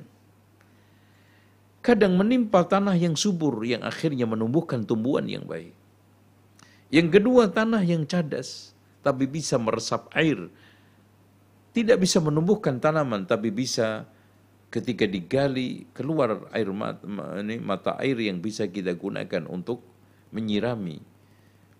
Kadang 1.90 2.14
menimpa 2.14 2.62
tanah 2.70 2.94
yang 2.94 3.18
subur 3.18 3.66
yang 3.66 3.82
akhirnya 3.82 4.22
menumbuhkan 4.22 4.86
tumbuhan 4.86 5.26
yang 5.26 5.42
baik. 5.42 5.74
Yang 6.86 7.18
kedua 7.18 7.50
tanah 7.50 7.82
yang 7.82 8.06
cadas 8.06 8.78
tapi 9.02 9.26
bisa 9.26 9.58
meresap 9.58 10.06
air. 10.14 10.38
Tidak 11.74 11.98
bisa 11.98 12.22
menumbuhkan 12.22 12.78
tanaman, 12.78 13.26
tapi 13.26 13.50
bisa 13.50 14.06
ketika 14.70 15.02
digali 15.02 15.90
keluar 15.90 16.46
air 16.54 16.70
mata, 16.70 17.02
ini, 17.42 17.58
mata 17.58 17.98
air 17.98 18.22
yang 18.22 18.38
bisa 18.38 18.70
kita 18.70 18.94
gunakan 18.94 19.50
untuk 19.50 19.82
menyirami 20.30 21.02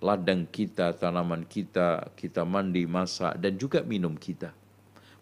ladang 0.02 0.50
kita, 0.50 0.90
tanaman 0.98 1.46
kita, 1.46 2.10
kita 2.18 2.42
mandi, 2.42 2.82
masak, 2.82 3.38
dan 3.38 3.54
juga 3.54 3.86
minum 3.86 4.18
kita. 4.18 4.50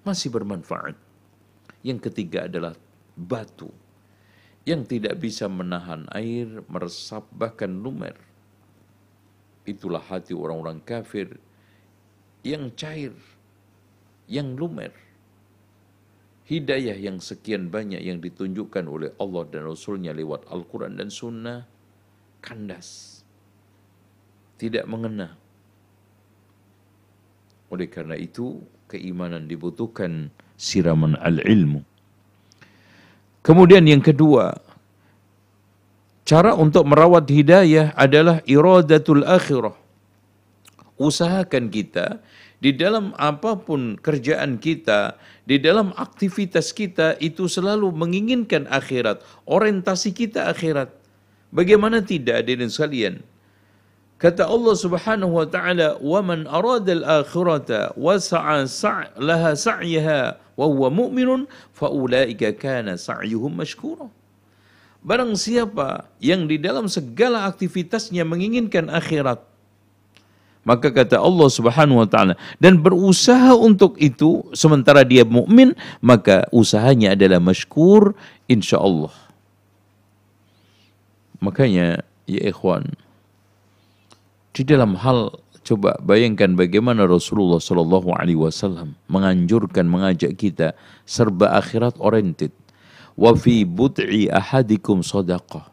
Masih 0.00 0.32
bermanfaat. 0.32 0.96
Yang 1.84 2.08
ketiga 2.08 2.48
adalah 2.48 2.72
batu 3.12 3.68
yang 4.68 4.84
tidak 4.84 5.16
bisa 5.16 5.48
menahan 5.48 6.04
air, 6.12 6.60
meresap, 6.68 7.24
bahkan 7.32 7.72
lumer. 7.72 8.12
Itulah 9.64 10.04
hati 10.04 10.36
orang-orang 10.36 10.84
kafir 10.84 11.40
yang 12.44 12.68
cair, 12.76 13.16
yang 14.28 14.52
lumer. 14.60 14.92
Hidayah 16.44 17.00
yang 17.00 17.16
sekian 17.16 17.72
banyak 17.72 18.00
yang 18.04 18.20
ditunjukkan 18.20 18.84
oleh 18.84 19.16
Allah 19.16 19.48
dan 19.48 19.64
Rasulnya 19.68 20.12
lewat 20.12 20.44
Al-Quran 20.52 21.00
dan 21.00 21.08
Sunnah, 21.08 21.64
kandas. 22.44 23.20
Tidak 24.60 24.84
mengena. 24.84 25.32
Oleh 27.72 27.88
karena 27.88 28.20
itu, 28.20 28.60
keimanan 28.88 29.48
dibutuhkan 29.48 30.28
siraman 30.60 31.16
al-ilmu. 31.20 31.87
Kemudian 33.48 33.88
yang 33.88 34.04
kedua, 34.04 34.60
cara 36.28 36.52
untuk 36.52 36.84
merawat 36.84 37.24
hidayah 37.32 37.96
adalah 37.96 38.44
iradatul 38.44 39.24
akhirah 39.24 39.72
usahakan 41.00 41.72
kita 41.72 42.20
di 42.58 42.74
dalam 42.74 43.14
apa 43.16 43.54
pun 43.54 43.94
kerjaan 43.96 44.58
kita, 44.58 45.14
di 45.46 45.62
dalam 45.62 45.94
aktivitas 45.94 46.74
kita 46.74 47.14
itu 47.22 47.46
selalu 47.46 47.94
menginginkan 47.94 48.66
akhirat, 48.68 49.22
orientasi 49.46 50.10
kita 50.10 50.50
akhirat. 50.50 50.90
Bagaimana 51.54 52.02
tidak 52.02 52.44
hadirin 52.44 52.68
sekalian? 52.68 53.24
Kata 54.18 54.50
Allah 54.50 54.74
Subhanahu 54.74 55.38
wa 55.38 55.46
taala, 55.46 55.96
"Wa 56.02 56.18
man 56.20 56.50
arada 56.50 56.90
al-akhirata 56.98 57.94
sa'yaha 59.54 60.47
wa 60.58 60.66
huwa 60.66 60.90
mu'minun 60.90 61.46
kana 62.58 62.98
sa'yuhum 62.98 63.54
mashkura." 63.54 64.10
Barang 64.98 65.38
siapa 65.38 66.10
yang 66.18 66.50
di 66.50 66.58
dalam 66.58 66.90
segala 66.90 67.46
aktivitasnya 67.46 68.26
menginginkan 68.26 68.90
akhirat, 68.90 69.38
maka 70.66 70.92
kata 70.92 71.16
Allah 71.16 71.48
Subhanahu 71.48 72.02
wa 72.02 72.08
taala 72.10 72.34
dan 72.60 72.76
berusaha 72.76 73.56
untuk 73.56 73.96
itu 73.96 74.44
sementara 74.52 75.06
dia 75.06 75.24
mukmin 75.24 75.72
maka 76.04 76.44
usahanya 76.52 77.16
adalah 77.16 77.40
masykur 77.40 78.12
insyaallah. 78.50 79.14
Makanya 81.40 82.02
ya 82.26 82.42
ikhwan 82.50 82.92
di 84.52 84.66
dalam 84.66 84.98
hal 84.98 85.38
coba 85.68 86.00
bayangkan 86.00 86.56
bagaimana 86.56 87.04
Rasulullah 87.04 87.60
Shallallahu 87.60 88.16
alaihi 88.16 88.40
wasallam 88.40 88.96
menganjurkan 89.12 89.84
mengajak 89.84 90.32
kita 90.40 90.72
serba 91.04 91.52
akhirat 91.60 92.00
oriented. 92.00 92.50
Wa 93.18 93.36
fi 93.36 93.68
bud'i 93.68 94.32
ahadikum 94.32 95.04
sadaqah. 95.04 95.68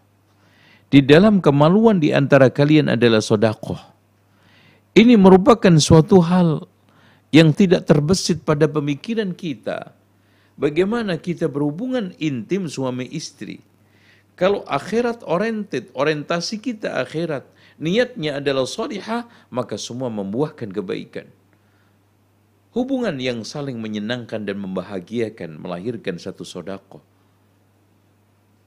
Di 0.91 0.99
dalam 0.99 1.39
kemaluan 1.39 2.03
di 2.03 2.11
antara 2.11 2.51
kalian 2.51 2.91
adalah 2.91 3.23
sedekah 3.23 3.95
ini 4.95 5.19
merupakan 5.19 5.75
suatu 5.75 6.23
hal 6.23 6.71
yang 7.27 7.51
tidak 7.51 7.83
terbesit 7.83 8.47
pada 8.47 8.63
pemikiran 8.63 9.35
kita. 9.35 9.91
Bagaimana 10.55 11.19
kita 11.19 11.51
berhubungan 11.51 12.15
intim 12.15 12.71
suami 12.71 13.03
istri. 13.11 13.59
Kalau 14.39 14.63
akhirat 14.63 15.27
oriented, 15.27 15.91
orientasi 15.91 16.63
kita 16.63 16.95
akhirat, 17.03 17.43
niatnya 17.81 18.39
adalah 18.39 18.67
salihah, 18.67 19.27
maka 19.51 19.75
semua 19.75 20.07
membuahkan 20.11 20.71
kebaikan. 20.71 21.27
Hubungan 22.75 23.15
yang 23.23 23.47
saling 23.47 23.79
menyenangkan 23.79 24.43
dan 24.43 24.59
membahagiakan 24.59 25.63
melahirkan 25.63 26.19
satu 26.19 26.43
sodako. 26.43 26.99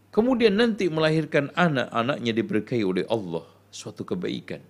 Kemudian 0.08 0.56
nanti 0.56 0.88
melahirkan 0.88 1.52
anak, 1.52 1.92
anaknya 1.92 2.32
diberkahi 2.32 2.80
oleh 2.80 3.04
Allah, 3.12 3.44
suatu 3.68 4.08
kebaikan. 4.08 4.64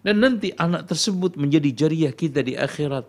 Dan 0.00 0.22
nanti 0.22 0.54
anak 0.56 0.88
tersebut 0.88 1.34
menjadi 1.34 1.84
jariah 1.84 2.14
kita 2.14 2.40
di 2.40 2.54
akhirat. 2.54 3.04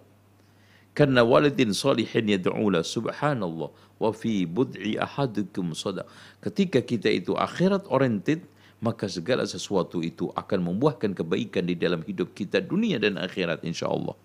Karena 0.92 1.24
walidin 1.24 1.72
salihin 1.72 2.28
yad'ula 2.28 2.84
subhanallah 2.84 3.72
wa 3.72 4.12
fi 4.12 4.44
bud'i 4.44 5.00
ahadukum 5.00 5.72
sadaq. 5.72 6.04
Ketika 6.44 6.84
kita 6.84 7.08
itu 7.08 7.32
akhirat 7.38 7.88
oriented, 7.88 8.44
maka 8.82 9.06
segala 9.06 9.46
sesuatu 9.46 10.02
itu 10.02 10.34
akan 10.34 10.74
membuahkan 10.74 11.14
kebaikan 11.14 11.70
di 11.70 11.78
dalam 11.78 12.02
hidup 12.02 12.34
kita 12.34 12.58
dunia 12.60 12.98
dan 12.98 13.22
akhirat 13.22 13.62
insya 13.62 13.88
Allah. 13.88 14.18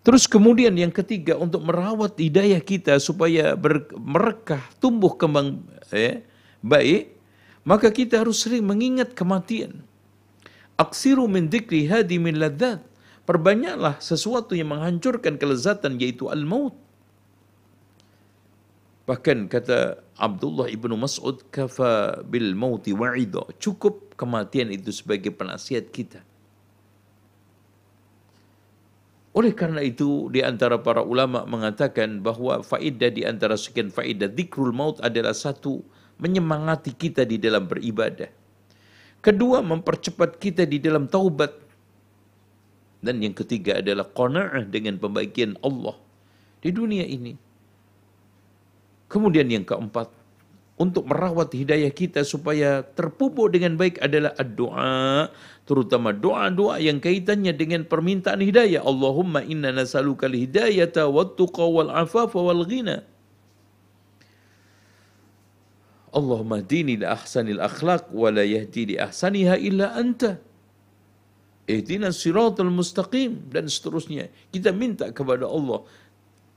Terus 0.00 0.24
kemudian 0.24 0.72
yang 0.78 0.94
ketiga 0.94 1.36
untuk 1.36 1.60
merawat 1.60 2.16
hidayah 2.16 2.62
kita 2.62 2.96
supaya 3.02 3.52
ber, 3.52 3.84
merekah, 3.92 4.62
tumbuh 4.80 5.12
kembang 5.12 5.60
eh, 5.92 6.24
baik, 6.64 7.12
maka 7.66 7.92
kita 7.92 8.24
harus 8.24 8.40
sering 8.40 8.64
mengingat 8.64 9.12
kematian. 9.12 9.84
Aksiru 10.80 11.28
min 11.28 11.52
dikri 11.52 11.84
hadi 11.84 12.16
min 12.16 12.40
ladzat. 12.40 12.80
Perbanyaklah 13.28 14.00
sesuatu 14.00 14.56
yang 14.56 14.72
menghancurkan 14.72 15.36
kelezatan 15.36 16.00
yaitu 16.00 16.32
al-maut. 16.32 16.72
Bahkan 19.04 19.52
kata 19.52 20.00
Abdullah 20.20 20.68
ibnu 20.68 21.00
Mas'ud 21.00 21.40
kafa 21.48 22.20
bil 22.28 22.52
mauti 22.52 22.92
wa'idha. 22.92 23.56
Cukup 23.56 24.12
kematian 24.20 24.68
itu 24.68 24.92
sebagai 24.92 25.32
penasihat 25.32 25.88
kita. 25.88 26.20
Oleh 29.32 29.56
karena 29.56 29.80
itu 29.80 30.28
di 30.28 30.44
antara 30.44 30.76
para 30.82 31.00
ulama 31.00 31.46
mengatakan 31.48 32.20
bahwa 32.20 32.60
faedah 32.60 33.08
di 33.08 33.22
antara 33.24 33.56
sekian 33.56 33.88
faedah 33.88 34.28
zikrul 34.28 34.74
maut 34.74 34.98
adalah 35.00 35.32
satu 35.32 35.80
menyemangati 36.20 36.92
kita 36.92 37.24
di 37.24 37.40
dalam 37.40 37.64
beribadah. 37.64 38.28
Kedua, 39.24 39.64
mempercepat 39.64 40.36
kita 40.36 40.68
di 40.68 40.82
dalam 40.82 41.08
taubat. 41.08 41.52
Dan 43.00 43.24
yang 43.24 43.32
ketiga 43.32 43.80
adalah 43.80 44.04
qana'ah 44.12 44.68
dengan 44.68 45.00
pembagian 45.00 45.56
Allah 45.64 45.96
di 46.60 46.68
dunia 46.68 47.08
ini. 47.08 47.32
Kemudian 49.10 49.50
yang 49.50 49.66
keempat, 49.66 50.06
untuk 50.80 51.04
merawat 51.04 51.52
hidayah 51.52 51.92
kita 51.92 52.24
supaya 52.24 52.80
terpupuk 52.80 53.52
dengan 53.52 53.76
baik 53.76 54.00
adalah 54.00 54.32
doa, 54.40 55.28
terutama 55.68 56.14
doa-doa 56.16 56.80
yang 56.80 57.02
kaitannya 57.04 57.52
dengan 57.52 57.84
permintaan 57.84 58.40
hidayah. 58.40 58.80
Allahumma 58.80 59.44
inna 59.44 59.76
nasaluka 59.76 60.24
al-hidayata 60.24 61.04
wa 61.04 61.26
tuqa 61.26 61.68
wal 61.68 61.92
afafa 61.92 62.38
wal 62.40 62.64
ghina. 62.64 63.04
Allahumma 66.16 66.64
dini 66.64 66.96
li 66.96 67.06
ahsanil 67.06 67.60
akhlaq 67.60 68.08
wa 68.10 68.32
la 68.32 68.42
yahdi 68.42 68.94
li 68.94 68.96
ahsaniha 68.96 69.60
illa 69.60 69.92
anta. 69.94 70.40
Ihdina 71.68 72.10
siratal 72.10 72.72
mustaqim 72.72 73.52
dan 73.52 73.68
seterusnya. 73.68 74.32
Kita 74.48 74.72
minta 74.74 75.12
kepada 75.12 75.44
Allah 75.46 75.84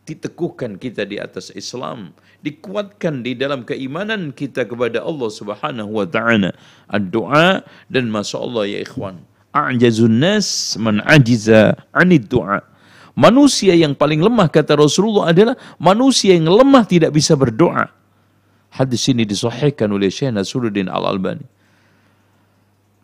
diteguhkan 0.04 0.76
kita 0.76 1.08
di 1.08 1.16
atas 1.20 1.52
Islam, 1.56 2.12
dikuatkan 2.44 3.24
di 3.24 3.36
dalam 3.40 3.64
keimanan 3.64 4.36
kita 4.36 4.68
kepada 4.68 5.00
Allah 5.00 5.30
Subhanahu 5.32 5.92
wa 6.04 6.08
taala. 6.08 6.52
Doa 7.12 7.64
dan 7.88 8.12
masya 8.12 8.44
ya 8.68 8.80
ikhwan. 8.84 9.24
A'jazun 9.56 10.20
nas 10.20 10.76
man 10.82 11.00
ajiza 11.08 11.78
'anid 11.96 12.28
du'a. 12.28 12.60
Manusia 13.14 13.78
yang 13.78 13.94
paling 13.94 14.26
lemah 14.26 14.50
kata 14.50 14.74
Rasulullah 14.74 15.30
adalah 15.30 15.54
manusia 15.78 16.34
yang 16.34 16.50
lemah 16.50 16.82
tidak 16.90 17.14
bisa 17.14 17.38
berdoa. 17.38 17.86
Hadis 18.74 19.06
ini 19.06 19.22
disahihkan 19.22 19.86
oleh 19.94 20.10
Syekh 20.10 20.34
Nasruddin 20.34 20.90
Al-Albani. 20.90 21.46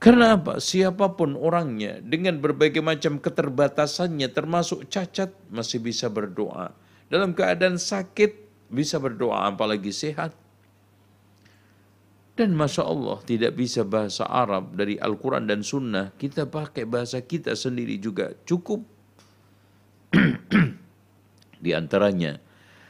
Karena 0.01 0.33
apa? 0.33 0.57
Siapa 0.57 1.13
pun 1.13 1.37
orangnya 1.37 2.01
dengan 2.01 2.41
berbagai 2.41 2.81
macam 2.81 3.21
keterbatasannya 3.21 4.31
termasuk 4.33 4.89
cacat 4.89 5.29
masih 5.53 5.77
bisa 5.83 6.09
berdoa. 6.09 6.73
Dalam 7.09 7.33
keadaan 7.33 7.81
sakit 7.81 8.31
bisa 8.69 9.01
berdoa 9.01 9.49
apalagi 9.49 9.89
sehat. 9.89 10.37
Dan 12.37 12.55
Masya 12.55 12.87
Allah 12.87 13.19
tidak 13.27 13.59
bisa 13.59 13.83
bahasa 13.83 14.23
Arab 14.23 14.71
dari 14.77 14.95
Al-Quran 14.95 15.43
dan 15.43 15.59
Sunnah. 15.59 16.15
Kita 16.15 16.47
pakai 16.47 16.87
bahasa 16.87 17.19
kita 17.19 17.51
sendiri 17.51 17.99
juga 17.99 18.31
cukup. 18.47 18.85
Di 21.63 21.75
antaranya 21.75 22.39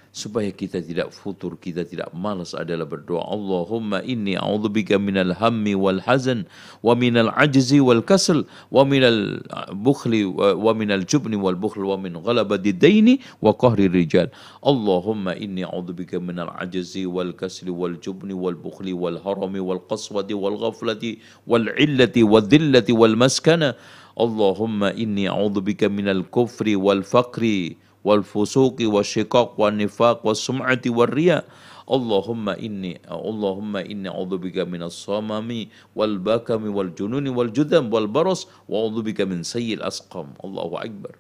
supaya 0.10 0.50
kita 0.50 0.82
tidak 0.82 1.14
futur, 1.14 1.54
kita 1.56 1.86
tidak 1.86 2.10
malas 2.12 2.58
adalah 2.58 2.90
berdoa. 2.90 3.22
Allahumma 3.30 4.02
inni 4.02 4.34
a'udzubika 4.34 4.98
minal 4.98 5.38
hammi 5.38 5.78
wal 5.78 6.02
hazan 6.02 6.50
wa 6.82 6.98
minal 6.98 7.30
ajzi 7.38 7.78
wal 7.78 8.02
kasal 8.02 8.44
wa 8.74 8.82
minal 8.84 9.42
bukhli 9.78 10.26
wa 10.34 10.74
minal 10.74 11.06
jubni 11.06 11.38
wal 11.38 11.54
bukhl 11.54 11.86
wa 11.86 11.98
min 11.98 12.18
ghalabati 12.18 12.74
daini 12.74 13.22
wa 13.40 13.54
qahri 13.54 13.86
rijal. 13.86 14.34
Allahumma 14.66 15.38
inni 15.38 15.62
a'udzubika 15.62 16.18
minal 16.18 16.50
ajzi 16.58 17.06
wal 17.06 17.32
kasli 17.38 17.70
wal 17.70 17.96
jubni 18.02 18.34
wal 18.34 18.58
bukhli 18.58 18.98
wal 18.98 19.22
harami 19.22 19.62
wal 19.62 19.82
qaswati 19.86 20.34
wal 20.34 20.58
ghaflati 20.58 21.22
wal 21.46 21.70
illati 21.78 22.26
wal 22.26 22.42
dhillati 22.42 22.92
wal 22.92 23.14
maskana. 23.14 23.78
Allahumma 24.20 24.92
inni 25.00 25.30
a'udzubika 25.32 25.88
minal 25.88 26.28
kufri 26.28 26.76
wal 26.76 27.06
faqri 27.08 27.80
wal 28.06 28.24
fusuqi 28.24 28.88
wasyiqaq 28.88 29.56
wan 29.60 29.80
nifaq 29.80 30.24
was 30.24 30.40
sum'ati 30.40 30.90
war 30.92 31.12
riya 31.12 31.44
Allahumma 31.90 32.54
inni 32.62 33.02
Allahumma 33.10 33.82
inni 33.82 34.06
a'udzubika 34.06 34.62
minas 34.70 34.94
samami 34.94 35.74
wal 35.98 36.22
bakami 36.22 36.70
wal 36.70 36.94
jununi 36.94 37.34
wal 37.34 37.50
judam 37.50 37.90
wal 37.90 38.06
baras 38.06 38.46
wa 38.70 38.86
a'udzubika 38.86 39.26
min 39.26 39.42
sayyil 39.42 39.82
asqam 39.82 40.38
Allahu 40.46 40.78
akbar 40.78 41.18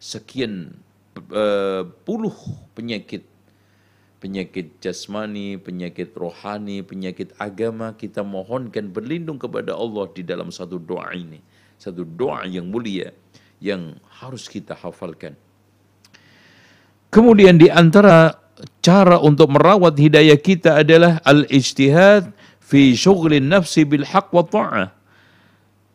sekian 0.00 0.80
uh, 1.30 1.84
puluh 2.08 2.32
penyakit 2.72 3.28
penyakit 4.22 4.78
jasmani, 4.78 5.58
penyakit 5.58 6.14
rohani, 6.14 6.86
penyakit 6.86 7.34
agama 7.42 7.98
kita 7.98 8.22
mohonkan 8.22 8.94
berlindung 8.94 9.34
kepada 9.34 9.74
Allah 9.74 10.06
di 10.14 10.22
dalam 10.22 10.54
satu 10.54 10.78
doa 10.78 11.10
ini. 11.10 11.42
Satu 11.74 12.06
doa 12.06 12.46
yang 12.46 12.70
mulia 12.70 13.10
yang 13.58 13.98
harus 14.22 14.46
kita 14.46 14.78
hafalkan. 14.78 15.34
Kemudian 17.12 17.60
di 17.60 17.68
antara 17.68 18.40
cara 18.80 19.20
untuk 19.20 19.52
merawat 19.52 20.00
hidayah 20.00 20.40
kita 20.40 20.80
adalah 20.80 21.20
al-ijtihad 21.28 22.32
fi 22.56 22.96
syughlin 22.96 23.52
nafsi 23.52 23.84
bil 23.84 24.08
haq 24.08 24.32
wa 24.32 24.40
ta'ah. 24.40 24.88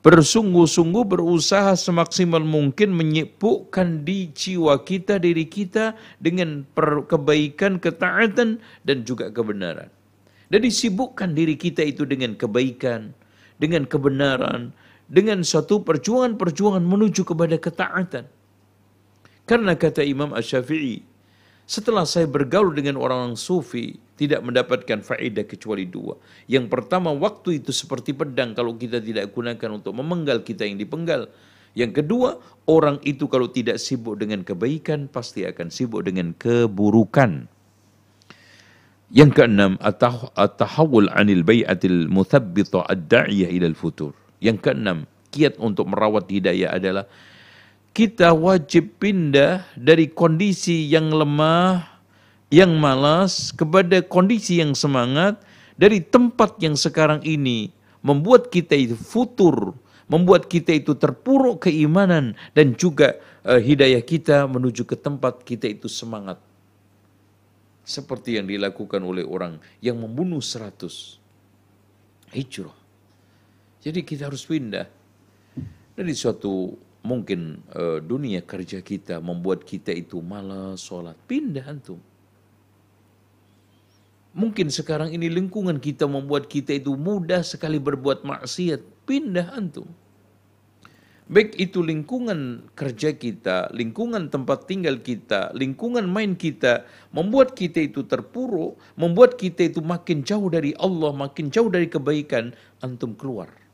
Bersungguh-sungguh 0.06 1.04
berusaha 1.10 1.74
semaksimal 1.74 2.46
mungkin 2.46 2.94
menyibukkan 2.94 4.06
di 4.06 4.30
jiwa 4.30 4.78
kita, 4.86 5.18
diri 5.18 5.50
kita 5.50 5.98
dengan 6.22 6.70
kebaikan, 7.10 7.82
ketaatan, 7.82 8.62
dan 8.86 8.98
juga 9.02 9.34
kebenaran. 9.34 9.90
Dan 10.48 10.60
disibukkan 10.64 11.34
diri 11.34 11.58
kita 11.58 11.82
itu 11.82 12.06
dengan 12.06 12.38
kebaikan, 12.38 13.12
dengan 13.58 13.90
kebenaran, 13.90 14.70
dengan 15.10 15.42
satu 15.42 15.82
perjuangan-perjuangan 15.82 16.86
menuju 16.86 17.26
kepada 17.26 17.58
ketaatan. 17.58 18.37
Karena 19.48 19.80
kata 19.80 20.04
Imam 20.04 20.36
Ash-Syafi'i, 20.36 21.08
setelah 21.64 22.04
saya 22.04 22.28
bergaul 22.28 22.76
dengan 22.76 23.00
orang-orang 23.00 23.40
sufi, 23.40 23.96
tidak 24.20 24.44
mendapatkan 24.44 25.00
faedah 25.00 25.48
kecuali 25.48 25.88
dua. 25.88 26.20
Yang 26.52 26.68
pertama, 26.68 27.16
waktu 27.16 27.64
itu 27.64 27.72
seperti 27.72 28.12
pedang 28.12 28.52
kalau 28.52 28.76
kita 28.76 29.00
tidak 29.00 29.32
gunakan 29.32 29.80
untuk 29.80 29.96
memenggal 29.96 30.44
kita 30.44 30.68
yang 30.68 30.76
dipenggal. 30.76 31.32
Yang 31.78 32.04
kedua, 32.04 32.44
orang 32.68 33.00
itu 33.08 33.30
kalau 33.32 33.48
tidak 33.48 33.80
sibuk 33.80 34.20
dengan 34.20 34.44
kebaikan, 34.44 35.08
pasti 35.08 35.48
akan 35.48 35.72
sibuk 35.72 36.04
dengan 36.04 36.36
keburukan. 36.36 37.48
Yang 39.08 39.32
keenam, 39.40 39.80
at-tahawul 39.80 41.08
anil 41.16 41.48
bay'atil 41.48 42.12
muthabbita 42.12 42.84
ad-da'iyah 42.84 43.48
ilal 43.48 43.78
futur. 43.78 44.12
Yang 44.44 44.68
keenam, 44.68 45.08
kiat 45.32 45.56
untuk 45.62 45.88
merawat 45.88 46.28
hidayah 46.28 46.76
adalah 46.76 47.08
kita 47.98 48.30
wajib 48.30 49.02
pindah 49.02 49.66
dari 49.74 50.06
kondisi 50.06 50.86
yang 50.86 51.10
lemah, 51.10 51.82
yang 52.54 52.78
malas, 52.78 53.50
kepada 53.50 54.06
kondisi 54.06 54.62
yang 54.62 54.78
semangat, 54.78 55.42
dari 55.74 56.06
tempat 56.06 56.62
yang 56.62 56.78
sekarang 56.78 57.26
ini 57.26 57.74
membuat 58.06 58.54
kita 58.54 58.78
itu 58.78 58.94
futur, 58.94 59.74
membuat 60.06 60.46
kita 60.46 60.78
itu 60.78 60.94
terpuruk 60.94 61.66
keimanan, 61.66 62.38
dan 62.54 62.78
juga 62.78 63.18
uh, 63.42 63.58
hidayah 63.58 64.06
kita 64.06 64.46
menuju 64.46 64.86
ke 64.86 64.94
tempat 64.94 65.42
kita 65.42 65.66
itu 65.66 65.90
semangat. 65.90 66.38
Seperti 67.82 68.38
yang 68.38 68.46
dilakukan 68.46 69.02
oleh 69.02 69.26
orang 69.26 69.58
yang 69.82 69.98
membunuh 69.98 70.46
seratus. 70.46 71.18
Hijrah. 72.30 72.78
Jadi 73.82 74.06
kita 74.06 74.30
harus 74.30 74.46
pindah 74.46 74.86
dari 75.98 76.14
suatu 76.14 76.86
mungkin 77.08 77.64
uh, 77.72 78.04
dunia 78.04 78.44
kerja 78.44 78.84
kita 78.84 79.24
membuat 79.24 79.64
kita 79.64 79.96
itu 79.96 80.20
malas 80.20 80.84
sholat, 80.84 81.16
pindah 81.24 81.64
antum. 81.64 82.04
Mungkin 84.36 84.68
sekarang 84.70 85.16
ini 85.16 85.32
lingkungan 85.32 85.80
kita 85.80 86.06
membuat 86.06 86.52
kita 86.52 86.76
itu 86.76 86.94
mudah 87.00 87.42
sekali 87.42 87.80
berbuat 87.80 88.28
maksiat, 88.28 89.08
pindah 89.08 89.56
antum. 89.56 89.88
Baik 91.28 91.60
itu 91.60 91.84
lingkungan 91.84 92.72
kerja 92.72 93.12
kita, 93.12 93.68
lingkungan 93.76 94.32
tempat 94.32 94.64
tinggal 94.64 94.96
kita, 95.04 95.52
lingkungan 95.52 96.08
main 96.08 96.40
kita, 96.40 96.88
membuat 97.12 97.52
kita 97.52 97.84
itu 97.84 98.08
terpuruk, 98.08 98.80
membuat 98.96 99.36
kita 99.36 99.68
itu 99.68 99.84
makin 99.84 100.24
jauh 100.24 100.48
dari 100.48 100.72
Allah, 100.80 101.12
makin 101.12 101.52
jauh 101.52 101.68
dari 101.68 101.92
kebaikan, 101.92 102.56
antum 102.80 103.12
keluar 103.12 103.67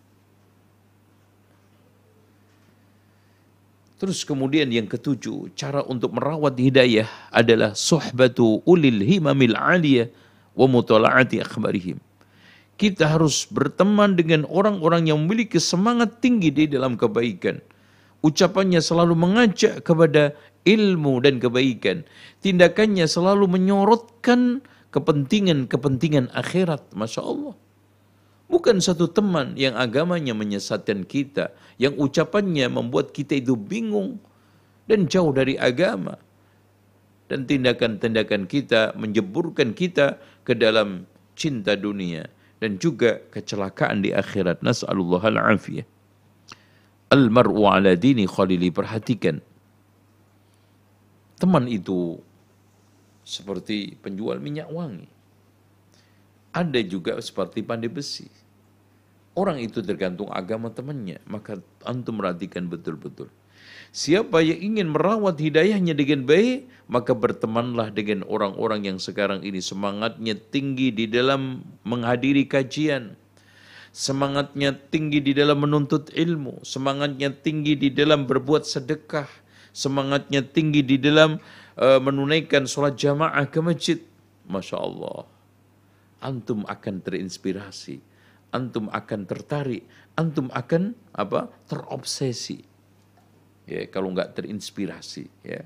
Terus 4.03 4.27
kemudian 4.27 4.67
yang 4.67 4.83
ketujuh, 4.83 5.55
cara 5.55 5.79
untuk 5.87 6.11
merawat 6.11 6.59
hidayah 6.59 7.07
adalah 7.31 7.71
suhbatu 7.71 8.59
ulil 8.67 8.99
himamil 8.99 9.55
aliyah 9.55 10.11
wa 10.59 10.67
mutala'ati 10.67 11.39
akhbarihim. 11.39 12.03
Kita 12.75 13.15
harus 13.15 13.47
berteman 13.47 14.19
dengan 14.19 14.43
orang-orang 14.51 15.07
yang 15.07 15.23
memiliki 15.23 15.55
semangat 15.55 16.19
tinggi 16.19 16.51
di 16.51 16.67
dalam 16.67 16.99
kebaikan. 16.99 17.63
Ucapannya 18.19 18.83
selalu 18.83 19.15
mengajak 19.15 19.87
kepada 19.87 20.35
ilmu 20.67 21.23
dan 21.23 21.39
kebaikan. 21.39 22.03
Tindakannya 22.43 23.07
selalu 23.07 23.55
menyorotkan 23.55 24.67
kepentingan-kepentingan 24.91 26.27
akhirat. 26.35 26.91
Masya 26.91 27.23
Allah. 27.23 27.55
Bukan 28.53 28.77
satu 28.77 29.09
teman 29.09 29.57
yang 29.57 29.73
agamanya 29.73 30.37
menyesatkan 30.37 31.09
kita, 31.09 31.57
yang 31.81 31.97
ucapannya 31.97 32.69
membuat 32.69 33.09
kita 33.09 33.41
itu 33.41 33.57
bingung 33.57 34.21
dan 34.85 35.09
jauh 35.09 35.33
dari 35.33 35.57
agama. 35.57 36.21
Dan 37.25 37.49
tindakan-tindakan 37.49 38.45
kita 38.45 38.93
menjeburkan 38.93 39.73
kita 39.73 40.21
ke 40.45 40.53
dalam 40.53 41.09
cinta 41.33 41.73
dunia 41.73 42.29
dan 42.61 42.77
juga 42.77 43.25
kecelakaan 43.33 44.05
di 44.05 44.13
akhirat. 44.13 44.61
Nas'alullah 44.61 45.33
al-afiyah. 45.33 45.89
Al-mar'u 47.09 47.65
ala 47.65 47.97
dini 47.97 48.29
khalili. 48.29 48.69
Perhatikan. 48.69 49.41
Teman 51.41 51.65
itu 51.65 52.21
seperti 53.25 53.97
penjual 53.97 54.37
minyak 54.37 54.69
wangi. 54.69 55.09
Ada 56.53 56.85
juga 56.85 57.17
seperti 57.17 57.65
pandai 57.65 57.89
besi 57.89 58.42
orang 59.33 59.61
itu 59.61 59.81
tergantung 59.81 60.29
agama 60.29 60.69
temannya, 60.69 61.21
maka 61.25 61.61
antum 61.85 62.21
perhatikan 62.21 62.69
betul-betul. 62.69 63.29
Siapa 63.93 64.41
yang 64.41 64.73
ingin 64.73 64.89
merawat 64.89 65.37
hidayahnya 65.37 65.93
dengan 65.93 66.25
baik, 66.25 66.65
maka 66.89 67.13
bertemanlah 67.13 67.93
dengan 67.93 68.25
orang-orang 68.25 68.89
yang 68.89 68.97
sekarang 68.97 69.45
ini 69.45 69.61
semangatnya 69.61 70.33
tinggi 70.33 70.89
di 70.89 71.05
dalam 71.05 71.61
menghadiri 71.85 72.49
kajian, 72.49 73.13
semangatnya 73.93 74.73
tinggi 74.89 75.21
di 75.21 75.37
dalam 75.37 75.61
menuntut 75.61 76.09
ilmu, 76.09 76.65
semangatnya 76.65 77.29
tinggi 77.37 77.77
di 77.77 77.93
dalam 77.93 78.25
berbuat 78.25 78.65
sedekah, 78.65 79.29
semangatnya 79.77 80.41
tinggi 80.41 80.81
di 80.81 80.97
dalam 80.97 81.37
uh, 81.77 82.01
menunaikan 82.01 82.65
sholat 82.65 82.97
jamaah 82.97 83.45
ke 83.45 83.61
masjid. 83.61 84.01
Masya 84.49 84.81
Allah, 84.81 85.29
antum 86.17 86.65
akan 86.65 86.97
terinspirasi 86.97 88.12
antum 88.53 88.87
akan 88.93 89.25
tertarik, 89.25 89.83
antum 90.15 90.47
akan 90.53 90.93
apa? 91.17 91.49
terobsesi. 91.65 92.61
Ya, 93.65 93.87
kalau 93.89 94.13
nggak 94.13 94.37
terinspirasi, 94.37 95.25
ya. 95.41 95.65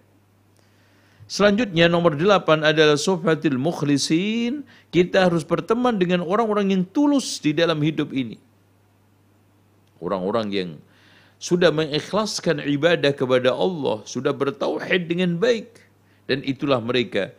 Selanjutnya 1.28 1.92
nomor 1.92 2.16
delapan 2.16 2.64
adalah 2.64 2.96
sofatil 2.96 3.60
mukhlisin. 3.60 4.64
Kita 4.96 5.28
harus 5.28 5.44
berteman 5.44 6.00
dengan 6.00 6.24
orang-orang 6.24 6.72
yang 6.72 6.84
tulus 6.88 7.44
di 7.44 7.52
dalam 7.52 7.84
hidup 7.84 8.16
ini. 8.16 8.40
Orang-orang 10.00 10.48
yang 10.56 10.70
sudah 11.36 11.68
mengikhlaskan 11.76 12.64
ibadah 12.64 13.12
kepada 13.12 13.52
Allah, 13.52 14.08
sudah 14.08 14.32
bertauhid 14.32 15.12
dengan 15.12 15.36
baik. 15.36 15.68
Dan 16.32 16.48
itulah 16.48 16.80
mereka 16.80 17.36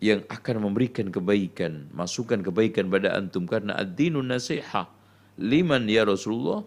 yang 0.00 0.20
akan 0.28 0.60
memberikan 0.60 1.08
kebaikan, 1.08 1.88
masukan 1.96 2.44
kebaikan 2.44 2.92
pada 2.92 3.16
antum 3.16 3.48
karena 3.48 3.72
ad-dinun 3.80 4.28
nasiha. 4.28 4.92
Liman 5.40 5.88
ya 5.88 6.04
Rasulullah? 6.04 6.64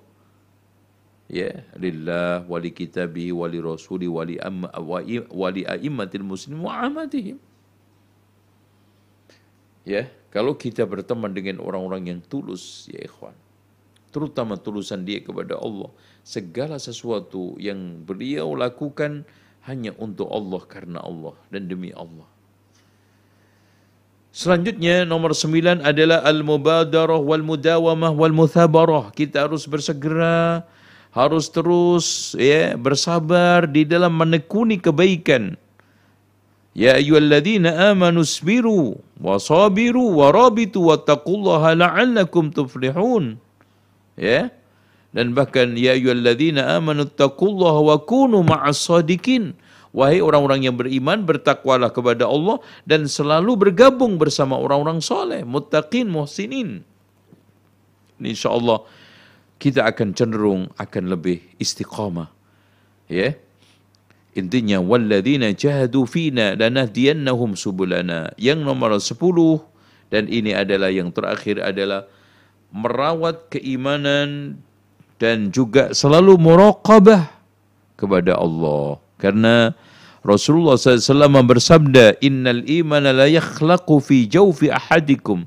Ya, 1.29 1.61
lillah 1.77 2.41
wali 2.49 2.73
kitabi 2.73 3.29
wali 3.29 3.61
rasuli 3.61 4.09
wali 4.09 4.41
amma 4.41 4.73
wali 5.29 5.61
a'immatil 5.61 6.25
muslimin 6.25 6.65
wa 6.65 6.73
amatihim. 6.89 7.37
Ya, 9.85 10.09
kalau 10.33 10.57
kita 10.57 10.89
berteman 10.89 11.33
dengan 11.33 11.61
orang-orang 11.61 12.09
yang 12.09 12.19
tulus, 12.25 12.89
ya 12.89 13.05
ikhwan, 13.05 13.37
terutama 14.09 14.57
tulusan 14.57 15.05
dia 15.05 15.21
kepada 15.21 15.57
Allah, 15.57 15.93
segala 16.25 16.81
sesuatu 16.81 17.57
yang 17.61 18.05
beliau 18.05 18.57
lakukan 18.57 19.25
hanya 19.69 19.93
untuk 20.01 20.29
Allah 20.33 20.61
karena 20.65 20.97
Allah 21.01 21.37
dan 21.53 21.69
demi 21.69 21.93
Allah. 21.93 22.25
Selanjutnya 24.29 25.09
nomor 25.09 25.33
sembilan 25.33 25.81
adalah 25.81 26.21
al-mubadarah 26.21 27.17
wal 27.17 27.41
mudawamah 27.41 28.13
wal 28.13 28.29
muthabarah. 28.29 29.09
Kita 29.17 29.49
harus 29.49 29.65
bersegera, 29.65 30.61
harus 31.09 31.49
terus 31.49 32.37
ya 32.37 32.77
bersabar 32.77 33.65
di 33.65 33.89
dalam 33.89 34.13
menekuni 34.13 34.77
kebaikan. 34.77 35.57
Ya 36.77 37.01
ayyuhalladzina 37.01 37.89
amanu 37.89 38.21
sabiru 38.21 39.01
wa 39.17 39.41
sabiru 39.41 40.21
wa 40.21 40.29
rabitu 40.29 40.85
wattaqullaha 40.85 41.73
la'allakum 41.73 42.53
tuflihun. 42.53 43.41
Ya. 44.13 44.53
Dan 45.09 45.33
bahkan 45.33 45.73
ya 45.73 45.97
ayyuhalladzina 45.97 46.77
amanu 46.77 47.09
taqullaha 47.09 47.81
wa 47.81 47.97
kunu 47.97 48.45
ma'as 48.45 48.77
sadiqin. 48.77 49.57
Wahai 49.89 50.21
orang-orang 50.21 50.69
yang 50.69 50.77
beriman, 50.77 51.25
bertakwalah 51.25 51.89
kepada 51.89 52.29
Allah 52.29 52.61
dan 52.85 53.09
selalu 53.09 53.57
bergabung 53.57 54.21
bersama 54.21 54.53
orang-orang 54.53 55.01
soleh, 55.01 55.41
muttaqin, 55.41 56.05
muhsinin. 56.05 56.85
InsyaAllah 58.21 58.85
kita 59.57 59.89
akan 59.89 60.13
cenderung 60.13 60.69
akan 60.77 61.03
lebih 61.09 61.41
istiqamah. 61.57 62.29
Ya. 63.09 63.33
Intinya 64.37 64.77
walladzina 64.77 65.51
jahadu 65.57 66.05
fina 66.05 66.53
lanahdiyannahum 66.53 67.57
subulana. 67.57 68.29
Yang 68.37 68.59
nomor 68.61 68.93
10 69.01 69.09
dan 70.13 70.29
ini 70.29 70.53
adalah 70.53 70.93
yang 70.93 71.09
terakhir 71.09 71.59
adalah 71.65 72.05
merawat 72.69 73.49
keimanan 73.49 74.61
dan 75.17 75.49
juga 75.49 75.91
selalu 75.97 76.37
muraqabah 76.37 77.27
kepada 77.99 78.37
Allah. 78.37 79.08
Karena 79.19 79.75
Rasulullah 80.23 80.79
SAW 80.79 81.43
bersabda, 81.43 82.19
Innal 82.23 82.63
iman 82.65 83.03
la 83.03 83.27
yakhlaqu 83.27 83.99
fi 83.99 84.25
jawfi 84.25 84.71
ahadikum. 84.71 85.43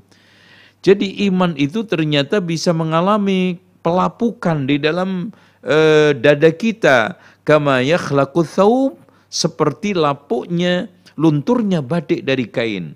Jadi 0.85 1.25
iman 1.31 1.57
itu 1.57 1.81
ternyata 1.87 2.37
bisa 2.43 2.69
mengalami 2.75 3.57
pelapukan 3.81 4.67
di 4.67 4.77
dalam 4.77 5.33
uh, 5.65 6.11
dada 6.13 6.51
kita. 6.53 7.17
Kama 7.43 7.83
yakhlaqu 7.83 8.45
thawb, 8.45 8.95
seperti 9.27 9.97
lapuknya, 9.97 10.87
lunturnya 11.17 11.81
badik 11.81 12.23
dari 12.23 12.45
kain. 12.47 12.93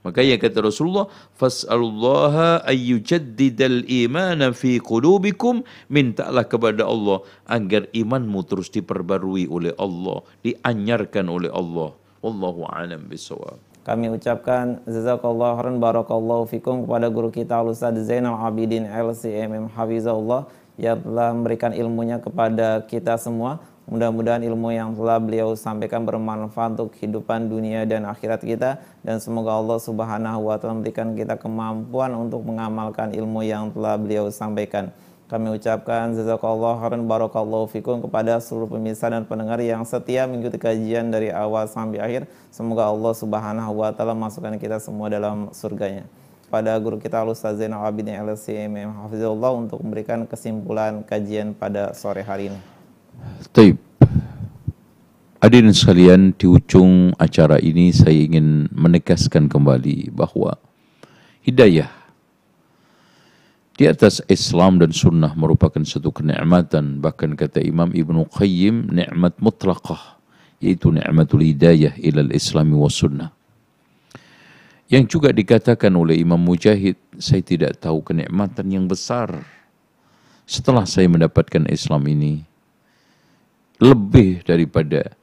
Makanya 0.00 0.40
kata 0.40 0.64
Rasulullah, 0.64 1.12
"Fas'alullaha 1.36 2.64
ayyujaddidal 2.64 3.84
imana 3.84 4.52
fi 4.56 4.80
qulubikum." 4.80 5.60
Mintalah 5.92 6.48
kepada 6.48 6.88
Allah 6.88 7.20
agar 7.44 7.84
imanmu 7.92 8.40
terus 8.48 8.72
diperbarui 8.72 9.44
oleh 9.52 9.76
Allah, 9.76 10.24
dianyarkan 10.40 11.26
oleh 11.28 11.50
Allah. 11.52 11.92
Wallahu 12.24 12.64
a'lam 12.68 13.08
bishawab. 13.08 13.60
Kami 13.80 14.12
ucapkan 14.12 14.84
jazakallahu 14.84 15.56
khairan 15.56 15.80
barakallahu 15.80 16.44
fikum 16.44 16.84
kepada 16.84 17.08
guru 17.08 17.32
kita 17.32 17.64
Ustaz 17.64 17.96
Zainal 18.04 18.36
Abidin 18.36 18.84
LCMM 18.84 19.72
Hafizahullah 19.72 20.44
yang 20.76 21.00
telah 21.00 21.32
memberikan 21.32 21.72
ilmunya 21.72 22.20
kepada 22.20 22.84
kita 22.84 23.16
semua. 23.16 23.60
Mudah-mudahan 23.88 24.44
ilmu 24.44 24.76
yang 24.76 24.92
telah 24.92 25.16
beliau 25.16 25.56
sampaikan 25.56 26.04
bermanfaat 26.04 26.76
untuk 26.76 26.92
kehidupan 26.98 27.48
dunia 27.48 27.88
dan 27.88 28.04
akhirat 28.04 28.44
kita 28.44 28.76
dan 29.00 29.16
semoga 29.18 29.56
Allah 29.56 29.80
Subhanahu 29.80 30.52
wa 30.52 30.60
taala 30.60 30.76
memberikan 30.76 31.16
kita 31.16 31.40
kemampuan 31.40 32.12
untuk 32.12 32.44
mengamalkan 32.44 33.16
ilmu 33.16 33.40
yang 33.40 33.72
telah 33.72 33.96
beliau 33.96 34.28
sampaikan. 34.28 34.92
Kami 35.30 35.46
ucapkan 35.54 36.10
jazakallah 36.10 36.82
khairan 36.82 37.06
barakallahu 37.06 37.70
fikum 37.70 38.02
kepada 38.02 38.42
seluruh 38.42 38.66
pemirsa 38.66 39.06
dan 39.14 39.22
pendengar 39.22 39.62
yang 39.62 39.86
setia 39.86 40.26
mengikuti 40.26 40.58
kajian 40.58 41.06
dari 41.06 41.30
awal 41.30 41.70
sampai 41.70 42.02
akhir. 42.02 42.22
Semoga 42.50 42.90
Allah 42.90 43.14
Subhanahu 43.14 43.78
wa 43.78 43.94
taala 43.94 44.14
masukkan 44.14 44.58
kita 44.58 44.82
semua 44.82 45.06
dalam 45.06 45.54
surganya. 45.54 46.02
Pada 46.50 46.74
guru 46.82 46.98
kita 46.98 47.22
Ustaz 47.22 47.62
Zainal 47.62 47.86
Abidin 47.86 48.18
LCMM 48.26 49.06
Hafizullah 49.06 49.54
untuk 49.54 49.78
memberikan 49.86 50.26
kesimpulan 50.26 51.06
kajian 51.06 51.54
pada 51.54 51.94
sore 51.94 52.26
hari 52.26 52.50
ini. 52.50 52.79
Taib. 53.50 53.76
Hadirin 55.40 55.72
sekalian, 55.72 56.36
di 56.36 56.44
ujung 56.44 57.16
acara 57.16 57.56
ini 57.56 57.90
saya 57.96 58.12
ingin 58.12 58.68
menegaskan 58.76 59.48
kembali 59.48 60.12
bahwa 60.12 60.60
hidayah 61.40 61.88
di 63.80 63.88
atas 63.88 64.20
Islam 64.28 64.76
dan 64.76 64.92
sunnah 64.92 65.32
merupakan 65.32 65.80
satu 65.80 66.12
kenikmatan. 66.12 67.00
Bahkan 67.00 67.40
kata 67.40 67.64
Imam 67.64 67.88
Ibn 67.88 68.28
Qayyim, 68.28 68.92
nikmat 68.92 69.40
mutlaqah, 69.40 70.20
yaitu 70.60 70.92
nikmatul 70.92 71.40
hidayah 71.40 71.96
ilal 71.96 72.28
islami 72.36 72.76
wa 72.76 72.92
sunnah. 72.92 73.32
Yang 74.92 75.16
juga 75.16 75.32
dikatakan 75.32 75.96
oleh 75.96 76.20
Imam 76.20 76.36
Mujahid, 76.36 77.00
saya 77.16 77.40
tidak 77.40 77.80
tahu 77.80 78.04
kenikmatan 78.04 78.68
yang 78.68 78.84
besar 78.84 79.32
setelah 80.44 80.84
saya 80.84 81.08
mendapatkan 81.08 81.64
Islam 81.72 82.04
ini 82.10 82.49
lebih 83.80 84.44
daripada 84.44 85.16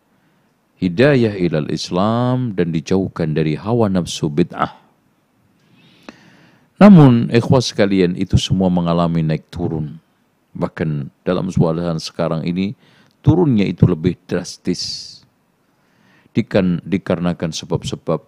hidayah 0.81 1.37
ilal 1.37 1.69
Islam 1.69 2.57
dan 2.57 2.73
dijauhkan 2.73 3.37
dari 3.37 3.53
hawa 3.53 3.89
nafsu 3.89 4.29
bid'ah. 4.29 4.73
Namun, 6.77 7.33
ikhwas 7.33 7.73
sekalian, 7.73 8.13
itu 8.13 8.37
semua 8.37 8.69
mengalami 8.69 9.25
naik 9.25 9.49
turun. 9.49 9.97
Bahkan 10.53 11.09
dalam 11.25 11.49
suasana 11.49 11.97
sekarang 11.97 12.45
ini, 12.45 12.77
turunnya 13.25 13.65
itu 13.65 13.89
lebih 13.89 14.13
drastis. 14.29 15.13
Dikan, 16.37 16.77
dikarenakan 16.85 17.49
sebab-sebab 17.49 18.21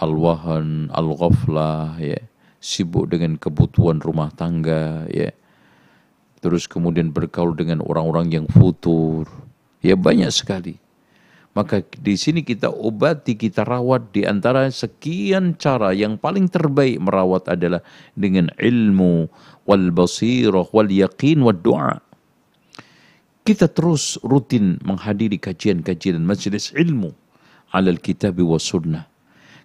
al-wahan, 0.00 0.88
al-ghaflah, 0.88 2.00
ya, 2.00 2.20
sibuk 2.60 3.12
dengan 3.12 3.36
kebutuhan 3.36 4.00
rumah 4.00 4.32
tangga, 4.32 5.04
ya, 5.12 5.28
terus 6.40 6.64
kemudian 6.64 7.12
bergaul 7.12 7.52
dengan 7.52 7.84
orang-orang 7.84 8.32
yang 8.32 8.46
futur, 8.48 9.28
Ya 9.86 9.94
banyak 9.94 10.34
sekali. 10.34 10.82
Maka 11.54 11.80
di 12.02 12.18
sini 12.18 12.44
kita 12.44 12.68
obati, 12.68 13.32
kita 13.32 13.64
rawat 13.64 14.12
di 14.12 14.26
antara 14.26 14.68
sekian 14.68 15.56
cara 15.56 15.94
yang 15.94 16.20
paling 16.20 16.52
terbaik 16.52 17.00
merawat 17.00 17.48
adalah 17.48 17.80
dengan 18.12 18.52
ilmu 18.60 19.30
wal 19.64 19.88
basirah 19.94 20.68
wal 20.74 20.90
yaqin 20.90 21.40
wal 21.40 21.56
doa. 21.56 22.02
Kita 23.46 23.70
terus 23.70 24.18
rutin 24.26 24.82
menghadiri 24.84 25.38
kajian-kajian 25.38 26.20
majelis 26.20 26.74
ilmu 26.76 27.14
alal 27.72 28.02
kitab 28.04 28.36
wa 28.42 28.60
sunnah. 28.60 29.08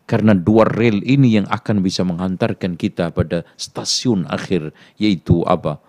Karena 0.08 0.32
dua 0.32 0.70
rel 0.72 1.04
ini 1.04 1.44
yang 1.44 1.48
akan 1.52 1.84
bisa 1.84 2.08
menghantarkan 2.08 2.80
kita 2.80 3.12
pada 3.12 3.44
stasiun 3.60 4.32
akhir 4.32 4.72
yaitu 4.96 5.44
apa? 5.44 5.84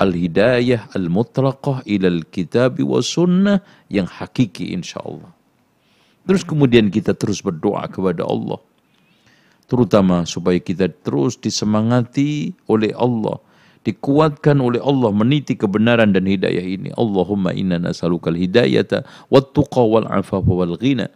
Al-hidayah 0.00 0.88
al-mutlaqah 0.96 1.84
ilal 1.84 2.24
kitab 2.32 2.80
wa 2.80 3.04
sunnah 3.04 3.60
yang 3.92 4.08
hakiki 4.08 4.72
insyaAllah. 4.72 5.28
Terus 6.24 6.42
kemudian 6.42 6.88
kita 6.88 7.12
terus 7.12 7.44
berdoa 7.44 7.84
kepada 7.92 8.24
Allah. 8.24 8.56
Terutama 9.68 10.26
supaya 10.26 10.58
kita 10.58 10.90
terus 10.90 11.36
disemangati 11.38 12.56
oleh 12.66 12.90
Allah. 12.96 13.38
Dikuatkan 13.80 14.60
oleh 14.60 14.82
Allah 14.82 15.08
meniti 15.14 15.56
kebenaran 15.56 16.12
dan 16.12 16.28
hidayah 16.28 16.64
ini. 16.64 16.90
Allahumma 16.98 17.54
inna 17.54 17.80
nasalukal 17.80 18.36
hidayata 18.36 19.06
wa 19.32 19.40
tuqa 19.40 19.80
wal 19.80 20.08
afafa 20.10 20.52
wal 20.52 20.76
ghina. 20.76 21.08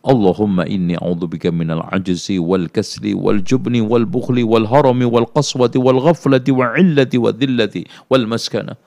Allahumma 0.00 0.64
inni 0.64 0.96
a'udzubika 0.96 1.52
minal 1.52 1.84
ajzi 1.92 2.40
wal 2.40 2.72
kasli 2.72 3.12
wal 3.12 3.44
jubni 3.44 3.84
wal 3.84 4.08
bukhli 4.08 4.40
wal 4.40 4.64
harami 4.64 5.04
wal 5.04 5.28
qaswati 5.28 5.76
wal 5.76 6.00
ghaflati 6.00 6.48
wal-illati 6.48 7.20
wa 7.20 7.36
dhillati 7.36 7.84
wal 8.08 8.24
maskana. 8.24 8.80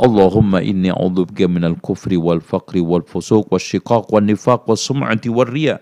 Allahumma 0.00 0.64
inni 0.64 0.88
a'udzubika 0.88 1.44
minal 1.44 1.76
kufri 1.84 2.16
wal-fakri 2.16 2.80
wal 2.80 3.04
fusuq 3.04 3.52
wal 3.52 3.60
shiqaq 3.60 4.08
wal 4.08 4.24
nifaq 4.24 4.64
wal 4.64 4.80
sum'ati 4.80 5.28
wal 5.28 5.44
riya. 5.44 5.76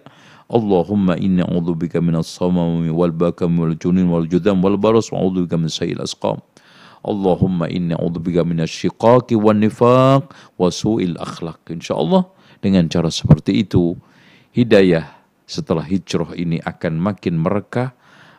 Allahumma 0.50 1.14
inni 1.22 1.38
a'udzubika 1.38 2.02
minal 2.02 2.26
samami 2.26 2.90
wal 2.90 3.14
bakam 3.14 3.54
wal 3.62 3.78
junin 3.78 4.10
wal 4.10 4.26
judam 4.26 4.58
wal 4.58 4.74
baras 4.74 5.14
wa 5.14 5.22
a'udzubika 5.22 5.54
min 5.54 5.70
sayyil 5.70 6.02
asqam. 6.02 6.42
Allahumma 7.06 7.70
inni 7.70 7.94
a'udzubika 7.94 8.42
minasy 8.42 8.90
syiqaqi 8.90 9.38
wal-nifaq 9.38 10.34
wa 10.58 10.66
su'il 10.66 11.14
akhlaq. 11.14 11.62
Insyaallah 11.70 12.26
dengan 12.58 12.90
cara 12.90 13.06
seperti 13.14 13.62
itu 13.62 13.94
hidayah 14.53 15.09
setelah 15.47 15.83
hijrah 15.83 16.33
ini 16.37 16.61
akan 16.63 16.99
makin 16.99 17.39
merekah, 17.39 17.93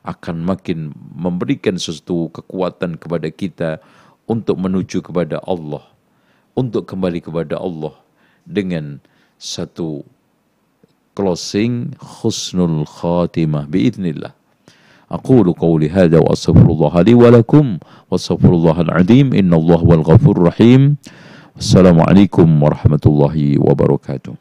akan 0.05 0.45
makin 0.45 0.93
memberikan 1.17 1.81
sesuatu 1.81 2.33
kekuatan 2.33 3.01
kepada 3.01 3.29
kita 3.29 3.71
untuk 4.25 4.57
menuju 4.61 5.05
kepada 5.05 5.41
Allah, 5.45 5.85
untuk 6.57 6.89
kembali 6.89 7.21
kepada 7.25 7.61
Allah 7.61 7.93
dengan 8.45 9.01
satu 9.41 10.05
closing 11.17 11.95
husnul 12.01 12.85
khatimah 12.89 13.69
biidznillah. 13.69 14.35
أقول 15.15 15.53
قولي 15.53 15.91
هذا 15.91 16.19
وأستغفر 16.19 16.67
الله 16.71 16.95
لي 17.03 17.15
ولكم 17.15 17.79
وأستغفر 18.11 18.53
الله 18.53 18.81
العظيم 18.81 19.27
إن 19.35 19.55
الله 19.55 19.77
هو 19.77 19.93
الغفور 19.95 20.35
الرحيم 20.37 20.97
السلام 21.61 22.01
عليكم 22.01 22.63
ورحمة 22.63 23.05
الله 23.07 23.37
وبركاته 23.61 24.35